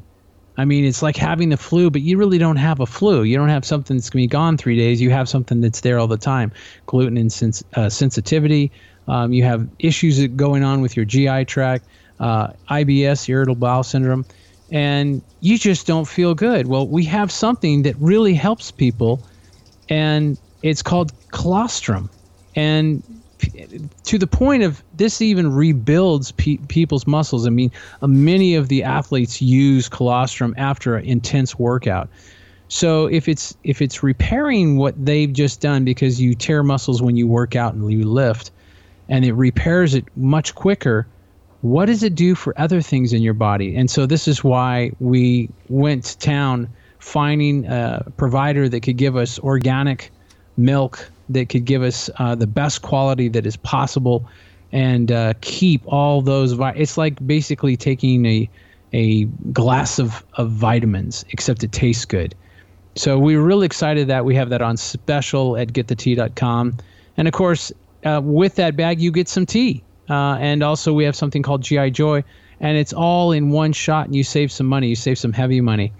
I 0.57 0.65
mean, 0.65 0.87
it's 0.87 1.03
like 1.03 1.19
having 1.19 1.51
the 1.51 1.59
flu, 1.59 1.91
but 1.91 2.01
you 2.01 2.17
really 2.17 2.39
don't 2.39 2.57
have 2.57 2.81
a 2.81 2.87
flu. 2.87 3.23
You 3.23 3.37
don't 3.37 3.51
have 3.51 3.67
something 3.67 3.99
that's 3.99 4.09
going 4.09 4.23
to 4.23 4.29
be 4.29 4.33
gone 4.33 4.57
three 4.57 4.79
days. 4.79 4.99
You 4.99 5.11
have 5.11 5.29
something 5.29 5.61
that's 5.61 5.83
there 5.83 5.99
all 5.99 6.09
the 6.09 6.17
time. 6.17 6.51
Gluten 6.87 7.19
and 7.19 7.31
sens- 7.31 7.63
uh, 7.75 7.91
sensitivity. 7.91 8.73
Um, 9.09 9.35
you 9.35 9.45
have 9.45 9.69
issues 9.79 10.27
going 10.29 10.65
on 10.65 10.81
with 10.81 10.97
your 10.97 11.05
GI 11.05 11.45
tract, 11.45 11.85
uh, 12.19 12.55
IBS, 12.71 13.29
irritable 13.29 13.57
bowel 13.57 13.83
syndrome, 13.83 14.25
and 14.71 15.23
you 15.41 15.59
just 15.59 15.87
don't 15.87 16.07
feel 16.07 16.35
good. 16.35 16.67
Well, 16.67 16.87
we 16.87 17.05
have 17.05 17.31
something 17.31 17.83
that 17.83 17.97
really 17.99 18.35
helps 18.35 18.71
people, 18.71 19.25
and 19.89 20.37
it's 20.63 20.83
called 20.83 21.13
colostrum. 21.33 22.11
And 22.55 23.03
to 24.05 24.19
the 24.19 24.27
point 24.27 24.63
of 24.63 24.83
this 24.95 25.21
even 25.21 25.53
rebuilds 25.53 26.33
pe- 26.33 26.59
people's 26.69 27.07
muscles. 27.07 27.47
I 27.47 27.51
mean, 27.51 27.71
uh, 28.03 28.07
many 28.07 28.55
of 28.55 28.69
the 28.69 28.83
athletes 28.83 29.41
use 29.41 29.89
colostrum 29.89 30.55
after 30.57 30.97
an 30.97 31.05
intense 31.05 31.59
workout. 31.59 32.09
So 32.69 33.07
if 33.07 33.29
it's 33.29 33.57
if 33.65 33.81
it's 33.81 34.03
repairing 34.03 34.77
what 34.77 34.95
they've 35.03 35.33
just 35.33 35.61
done 35.61 35.85
because 35.85 36.21
you 36.21 36.35
tear 36.35 36.63
muscles 36.63 37.01
when 37.01 37.17
you 37.17 37.27
work 37.27 37.57
out 37.57 37.75
and 37.75 37.91
you 37.91 38.05
lift, 38.05 38.51
and 39.09 39.25
it 39.25 39.33
repairs 39.33 39.95
it 39.95 40.05
much 40.17 40.55
quicker, 40.55 41.07
what 41.63 41.87
does 41.87 42.03
it 42.03 42.15
do 42.15 42.35
for 42.35 42.59
other 42.59 42.81
things 42.81 43.13
in 43.13 43.23
your 43.23 43.35
body? 43.35 43.77
And 43.77 43.91
so 43.91 44.07
this 44.07 44.29
is 44.29 44.45
why 44.45 44.93
we 45.01 45.49
went 45.69 46.05
to 46.05 46.19
town 46.19 46.69
finding 46.99 47.67
a 47.67 48.05
provider 48.17 48.69
that 48.69 48.81
could 48.81 48.97
give 48.97 49.17
us 49.17 49.39
organic 49.39 50.11
milk 50.57 51.11
that 51.29 51.49
could 51.49 51.65
give 51.65 51.83
us 51.83 52.11
uh, 52.19 52.35
the 52.35 52.47
best 52.47 52.83
quality 52.83 53.29
that 53.29 53.47
is 53.47 53.57
possible 53.57 54.29
and 54.73 55.13
uh, 55.13 55.35
keep 55.41 55.83
all 55.87 56.21
those. 56.21 56.53
Vi- 56.53 56.75
it's 56.77 56.97
like 56.99 57.25
basically 57.27 57.77
taking 57.77 58.27
a 58.27 58.51
a 58.95 59.25
glass 59.53 59.99
of, 59.99 60.25
of 60.35 60.51
vitamins, 60.51 61.23
except 61.29 61.63
it 61.63 61.73
tastes 61.73 62.07
good. 62.07 62.35
So 62.97 63.19
we're 63.19 63.43
really 63.43 63.67
excited 63.67 64.09
that 64.09 64.25
we 64.25 64.35
have 64.35 64.49
that 64.49 64.63
on 64.63 64.79
special 64.79 65.59
at 65.59 65.75
getthetea.com. 65.75 66.79
And 67.19 67.29
of 67.29 67.35
course, 67.35 67.71
uh, 68.05 68.23
with 68.25 68.55
that 68.55 68.77
bag, 68.77 68.99
you 68.99 69.13
get 69.13 69.29
some 69.29 69.45
tea. 69.45 69.83
Uh, 70.09 70.37
and 70.41 70.63
also, 70.63 70.93
we 70.93 71.05
have 71.05 71.17
something 71.17 71.43
called 71.43 71.63
GI 71.63 71.91
Joy, 71.91 72.25
and 72.61 72.77
it's 72.79 72.93
all 72.93 73.33
in 73.33 73.51
one 73.51 73.73
shot, 73.73 74.07
and 74.07 74.15
you 74.15 74.25
save 74.25 74.51
some 74.51 74.67
money. 74.67 74.89
You 74.89 74.97
save 74.97 75.19
some 75.19 75.33
heavy 75.33 75.61
money. 75.61 75.93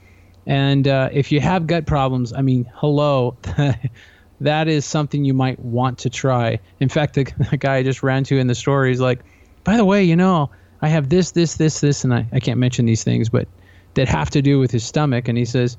And 0.47 0.89
uh, 0.89 1.11
if 1.13 1.31
you 1.31 1.41
have 1.41 1.67
gut 1.67 1.87
problems, 1.87 2.33
I 2.33 2.41
mean, 2.41 2.71
hello. 2.75 3.37
that 4.41 4.67
is 4.69 4.87
something 4.87 5.25
you 5.25 5.35
might 5.35 5.59
want 5.59 5.99
to 5.99 6.11
try. 6.11 6.59
In 6.81 6.89
fact, 6.89 7.15
the, 7.15 7.25
the, 7.51 7.57
guy 7.57 7.77
I 7.77 7.83
just 7.83 8.03
ran 8.03 8.25
to 8.25 8.39
in 8.39 8.47
the 8.47 8.55
store, 8.55 8.87
he's 8.87 9.01
like, 9.01 9.21
by 9.65 9.77
the 9.77 9.85
way, 9.85 10.05
you 10.05 10.17
know, 10.17 10.51
I 10.81 10.89
have 10.89 11.11
this, 11.11 11.33
this, 11.33 11.57
this, 11.57 11.81
this, 11.81 12.05
and 12.05 12.15
I, 12.15 12.27
I 12.33 12.41
can't 12.41 12.59
mention 12.59 12.87
these 12.87 13.05
things, 13.05 13.29
but 13.29 13.47
that 13.95 14.09
have 14.09 14.31
to 14.31 14.41
do 14.41 14.59
with 14.59 14.71
his 14.71 14.85
stomach. 14.85 15.29
And 15.29 15.37
he 15.37 15.45
says, 15.45 15.77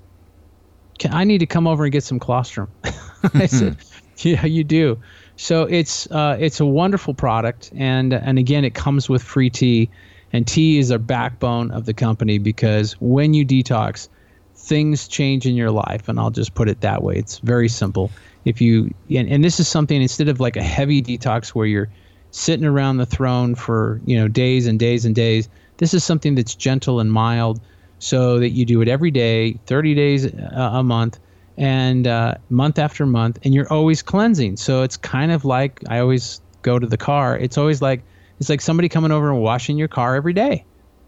I 1.10 1.24
need 1.24 1.40
to 1.40 1.46
come 1.46 1.66
over 1.66 1.84
and 1.84 1.92
get 1.92 2.04
some 2.04 2.20
colostrum. 2.20 2.70
I 3.34 3.48
said, 3.48 3.78
yeah, 4.18 4.46
you 4.46 4.64
do. 4.64 5.00
So 5.42 5.64
it's 5.64 6.06
uh, 6.12 6.36
it's 6.38 6.60
a 6.60 6.66
wonderful 6.66 7.14
product, 7.14 7.72
and 7.74 8.12
and 8.14 8.38
again, 8.38 8.66
it 8.66 8.74
comes 8.74 9.08
with 9.08 9.24
free 9.24 9.50
tea, 9.50 9.90
and 10.34 10.46
tea 10.46 10.80
is 10.80 10.92
a 10.92 11.00
backbone 11.00 11.72
of 11.72 11.86
the 11.86 11.94
company 11.94 12.40
because 12.40 12.92
when 13.00 13.34
you 13.34 13.46
detox, 13.46 14.10
things 14.54 15.08
change 15.08 15.46
in 15.46 15.56
your 15.56 15.72
life, 15.72 16.10
and 16.10 16.20
I'll 16.20 16.30
just 16.30 16.56
put 16.56 16.68
it 16.68 16.82
that 16.82 17.04
way. 17.04 17.16
It's 17.16 17.40
very 17.40 17.70
simple 17.70 18.12
if 18.44 18.60
you 18.60 18.94
and, 19.10 19.30
and 19.30 19.42
this 19.42 19.62
is 19.62 19.70
something 19.70 20.02
instead 20.02 20.28
of 20.28 20.42
like 20.42 20.58
a 20.58 20.62
heavy 20.62 21.02
detox 21.02 21.50
where 21.50 21.66
you're 21.66 21.90
sitting 22.32 22.66
around 22.66 22.98
the 22.98 23.06
throne 23.06 23.56
for 23.56 24.02
you 24.06 24.20
know 24.20 24.28
days 24.28 24.68
and 24.68 24.78
days 24.78 25.06
and 25.06 25.16
days 25.16 25.48
this 25.78 25.94
is 25.94 26.04
something 26.04 26.36
that's 26.36 26.54
gentle 26.54 27.00
and 27.00 27.14
mild 27.14 27.62
so 28.00 28.40
that 28.40 28.50
you 28.50 28.66
do 28.66 28.82
it 28.82 28.90
every 28.90 29.10
day 29.10 29.54
30 29.68 29.96
days 29.96 30.26
a 30.26 30.84
month 30.84 31.18
and 31.60 32.08
uh, 32.08 32.36
month 32.50 32.80
after 32.80 33.06
month 33.06 33.38
and 33.44 33.54
you're 33.54 33.72
always 33.72 34.02
cleansing. 34.02 34.56
So 34.58 34.82
it's 34.84 34.98
kind 34.98 35.32
of 35.32 35.46
like 35.46 35.82
i 35.90 36.00
always 36.00 36.42
go 36.62 36.80
to 36.80 36.88
the 36.88 36.98
car. 36.98 37.38
It's 37.38 37.58
always 37.58 37.82
like 37.82 38.02
it's 38.40 38.50
like 38.50 38.62
somebody 38.62 38.90
coming 38.90 39.12
over 39.12 39.30
and 39.30 39.42
washing 39.42 39.78
your 39.78 39.90
car 39.90 40.16
every 40.16 40.34
day. 40.34 40.66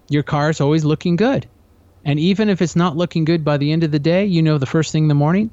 Your 0.09 0.23
car 0.23 0.49
is 0.49 0.61
always 0.61 0.83
looking 0.83 1.15
good. 1.15 1.47
And 2.03 2.19
even 2.19 2.49
if 2.49 2.61
it's 2.61 2.75
not 2.75 2.97
looking 2.97 3.23
good 3.25 3.45
by 3.45 3.57
the 3.57 3.71
end 3.71 3.83
of 3.83 3.91
the 3.91 3.99
day 3.99 4.25
you 4.25 4.41
know 4.41 4.57
the 4.57 4.65
first 4.65 4.91
thing 4.91 5.05
in 5.05 5.07
the 5.07 5.15
morning 5.15 5.49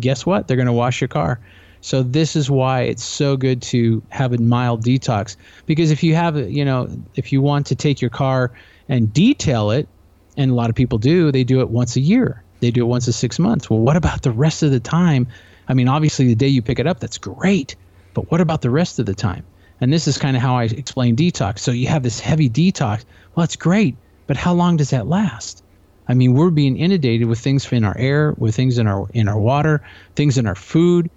guess 0.00 0.26
what? 0.26 0.46
They're 0.46 0.56
going 0.56 0.66
to 0.66 0.72
wash 0.72 1.00
your 1.00 1.08
car. 1.08 1.40
So 1.80 2.02
this 2.02 2.36
is 2.36 2.50
why 2.50 2.82
it's 2.82 3.02
so 3.02 3.36
good 3.36 3.62
to 3.62 4.02
have 4.10 4.32
a 4.32 4.38
mild 4.38 4.84
detox. 4.84 5.36
Because 5.66 5.90
if 5.90 6.02
you 6.02 6.14
have 6.16 6.36
you 6.36 6.64
know 6.64 6.88
if 7.14 7.32
you 7.32 7.40
want 7.40 7.66
to 7.66 7.76
take 7.76 8.00
your 8.00 8.10
car 8.10 8.52
and 8.88 9.12
detail 9.12 9.70
it 9.70 9.88
and 10.36 10.50
a 10.50 10.54
lot 10.54 10.70
of 10.70 10.74
people 10.74 10.98
do 10.98 11.30
they 11.30 11.44
do 11.44 11.60
it 11.60 11.70
once 11.70 11.94
a 11.94 12.00
year 12.00 12.42
they 12.60 12.70
do 12.70 12.82
it 12.82 12.88
once 12.88 13.08
a 13.08 13.12
6 13.12 13.38
months. 13.38 13.68
Well 13.68 13.80
what 13.80 13.96
about 13.96 14.22
the 14.22 14.30
rest 14.30 14.62
of 14.62 14.70
the 14.70 14.80
time? 14.80 15.26
I 15.68 15.74
mean 15.74 15.88
obviously 15.88 16.26
the 16.26 16.34
day 16.34 16.48
you 16.48 16.62
pick 16.62 16.78
it 16.78 16.86
up 16.86 17.00
that's 17.00 17.18
great 17.18 17.76
but 18.14 18.30
what 18.30 18.40
about 18.40 18.62
the 18.62 18.70
rest 18.70 18.98
of 18.98 19.06
the 19.06 19.14
time? 19.14 19.44
And 19.80 19.92
this 19.92 20.06
is 20.06 20.18
kind 20.18 20.36
of 20.36 20.42
how 20.42 20.56
I 20.56 20.64
explain 20.64 21.16
detox. 21.16 21.60
So 21.60 21.70
you 21.70 21.86
have 21.88 22.02
this 22.02 22.20
heavy 22.20 22.50
detox. 22.50 23.04
Well 23.34 23.44
that's 23.44 23.56
great 23.56 23.96
but 24.26 24.36
how 24.36 24.52
long 24.54 24.76
does 24.76 24.90
that 24.90 25.06
last? 25.08 25.64
I 26.10 26.14
mean, 26.14 26.34
we're 26.34 26.50
being 26.50 26.76
inundated 26.76 27.28
with 27.28 27.38
things 27.38 27.72
in 27.72 27.84
our 27.84 27.96
air, 27.96 28.34
with 28.36 28.56
things 28.56 28.78
in 28.78 28.88
our 28.88 29.08
in 29.14 29.28
our 29.28 29.38
water, 29.38 29.80
things 30.16 30.38
in 30.38 30.46
our 30.46 30.56
food. 30.56 31.08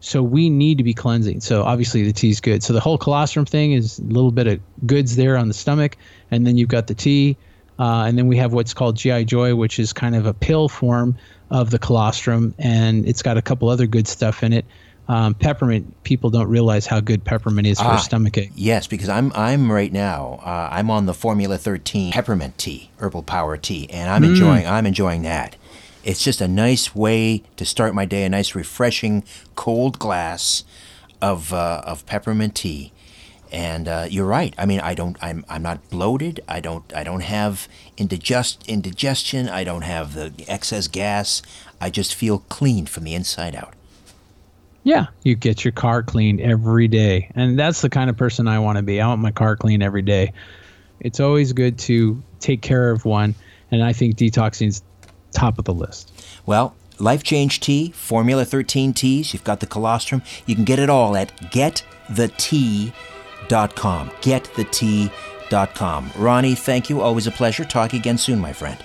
So 0.00 0.22
we 0.22 0.48
need 0.48 0.78
to 0.78 0.84
be 0.84 0.94
cleansing. 0.94 1.40
So 1.40 1.64
obviously 1.64 2.02
the 2.04 2.12
tea 2.12 2.30
is 2.30 2.40
good. 2.40 2.62
So 2.62 2.72
the 2.72 2.80
whole 2.80 2.96
colostrum 2.96 3.44
thing 3.44 3.72
is 3.72 3.98
a 3.98 4.04
little 4.04 4.30
bit 4.30 4.46
of 4.46 4.60
goods 4.86 5.16
there 5.16 5.36
on 5.36 5.48
the 5.48 5.54
stomach, 5.54 5.98
and 6.30 6.46
then 6.46 6.56
you've 6.56 6.68
got 6.68 6.86
the 6.86 6.94
tea, 6.94 7.36
uh, 7.78 8.04
and 8.06 8.18
then 8.18 8.26
we 8.26 8.36
have 8.36 8.52
what's 8.52 8.74
called 8.74 8.96
GI 8.96 9.24
Joy, 9.24 9.54
which 9.54 9.78
is 9.78 9.92
kind 9.92 10.16
of 10.16 10.26
a 10.26 10.34
pill 10.34 10.68
form 10.68 11.16
of 11.50 11.70
the 11.70 11.78
colostrum, 11.78 12.54
and 12.58 13.06
it's 13.06 13.22
got 13.22 13.36
a 13.36 13.42
couple 13.42 13.68
other 13.68 13.86
good 13.86 14.08
stuff 14.08 14.42
in 14.42 14.52
it. 14.52 14.64
Um, 15.08 15.34
peppermint, 15.34 16.02
people 16.04 16.28
don't 16.28 16.48
realize 16.48 16.86
how 16.86 17.00
good 17.00 17.24
peppermint 17.24 17.66
is 17.66 17.78
for 17.78 17.86
ah, 17.86 17.96
stomachache. 17.96 18.50
Yes, 18.54 18.86
because 18.86 19.08
I'm 19.08 19.32
I'm 19.34 19.72
right 19.72 19.92
now 19.92 20.40
uh, 20.44 20.68
I'm 20.70 20.90
on 20.90 21.06
the 21.06 21.14
Formula 21.14 21.56
13 21.56 22.12
peppermint 22.12 22.58
tea, 22.58 22.90
herbal 22.98 23.22
power 23.22 23.56
tea, 23.56 23.88
and 23.90 24.10
I'm 24.10 24.22
mm. 24.22 24.30
enjoying 24.30 24.66
I'm 24.66 24.84
enjoying 24.84 25.22
that. 25.22 25.56
It's 26.04 26.22
just 26.22 26.42
a 26.42 26.48
nice 26.48 26.94
way 26.94 27.42
to 27.56 27.64
start 27.64 27.94
my 27.94 28.04
day, 28.04 28.24
a 28.24 28.28
nice 28.28 28.54
refreshing 28.54 29.24
cold 29.54 29.98
glass 29.98 30.64
of 31.22 31.54
uh, 31.54 31.82
of 31.86 32.04
peppermint 32.04 32.54
tea. 32.54 32.92
And 33.50 33.88
uh, 33.88 34.06
you're 34.10 34.26
right. 34.26 34.54
I 34.58 34.66
mean, 34.66 34.80
I 34.80 34.94
don't. 34.94 35.16
I'm. 35.22 35.44
I'm 35.48 35.62
not 35.62 35.88
bloated. 35.90 36.40
I 36.48 36.60
don't. 36.60 36.92
I 36.94 37.02
don't 37.02 37.22
have 37.22 37.68
indigest 37.96 38.66
indigestion. 38.68 39.48
I 39.48 39.64
don't 39.64 39.82
have 39.82 40.14
the 40.14 40.32
excess 40.46 40.86
gas. 40.88 41.42
I 41.80 41.90
just 41.90 42.14
feel 42.14 42.40
clean 42.48 42.86
from 42.86 43.04
the 43.04 43.14
inside 43.14 43.54
out. 43.54 43.74
Yeah, 44.84 45.06
you 45.22 45.34
get 45.34 45.64
your 45.64 45.72
car 45.72 46.02
cleaned 46.02 46.40
every 46.40 46.88
day. 46.88 47.30
And 47.34 47.58
that's 47.58 47.82
the 47.82 47.90
kind 47.90 48.08
of 48.08 48.16
person 48.16 48.48
I 48.48 48.58
want 48.58 48.76
to 48.76 48.82
be. 48.82 49.00
I 49.00 49.06
want 49.06 49.20
my 49.20 49.30
car 49.30 49.56
clean 49.56 49.82
every 49.82 50.02
day. 50.02 50.32
It's 51.00 51.20
always 51.20 51.52
good 51.52 51.78
to 51.80 52.22
take 52.40 52.62
care 52.62 52.90
of 52.90 53.04
one. 53.04 53.34
And 53.70 53.84
I 53.84 53.92
think 53.92 54.16
detoxing 54.16 54.68
is 54.68 54.82
top 55.32 55.58
of 55.58 55.66
the 55.66 55.74
list. 55.74 56.12
Well, 56.46 56.74
Life 56.98 57.22
Change 57.22 57.60
Tea, 57.60 57.90
Formula 57.90 58.44
13 58.44 58.92
teas, 58.92 59.32
you've 59.32 59.44
got 59.44 59.60
the 59.60 59.66
colostrum. 59.66 60.22
You 60.46 60.54
can 60.54 60.64
get 60.64 60.78
it 60.78 60.90
all 60.90 61.16
at 61.16 61.32
getthetea.com. 63.46 64.10
Getthetea.com. 64.10 66.10
Ronnie, 66.16 66.54
thank 66.54 66.90
you. 66.90 67.00
Always 67.00 67.26
a 67.26 67.30
pleasure. 67.30 67.64
Talk 67.64 67.92
again 67.92 68.18
soon, 68.18 68.38
my 68.38 68.52
friend. 68.52 68.78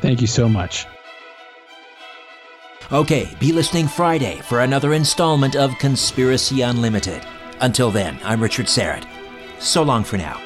Thank 0.00 0.20
you 0.20 0.26
so 0.26 0.48
much. 0.48 0.86
Okay, 2.92 3.34
be 3.40 3.52
listening 3.52 3.88
Friday 3.88 4.40
for 4.42 4.60
another 4.60 4.94
installment 4.94 5.56
of 5.56 5.76
Conspiracy 5.78 6.62
Unlimited. 6.62 7.26
Until 7.60 7.90
then, 7.90 8.18
I'm 8.22 8.40
Richard 8.40 8.66
Syrett. 8.66 9.04
So 9.58 9.82
long 9.82 10.04
for 10.04 10.18
now. 10.18 10.45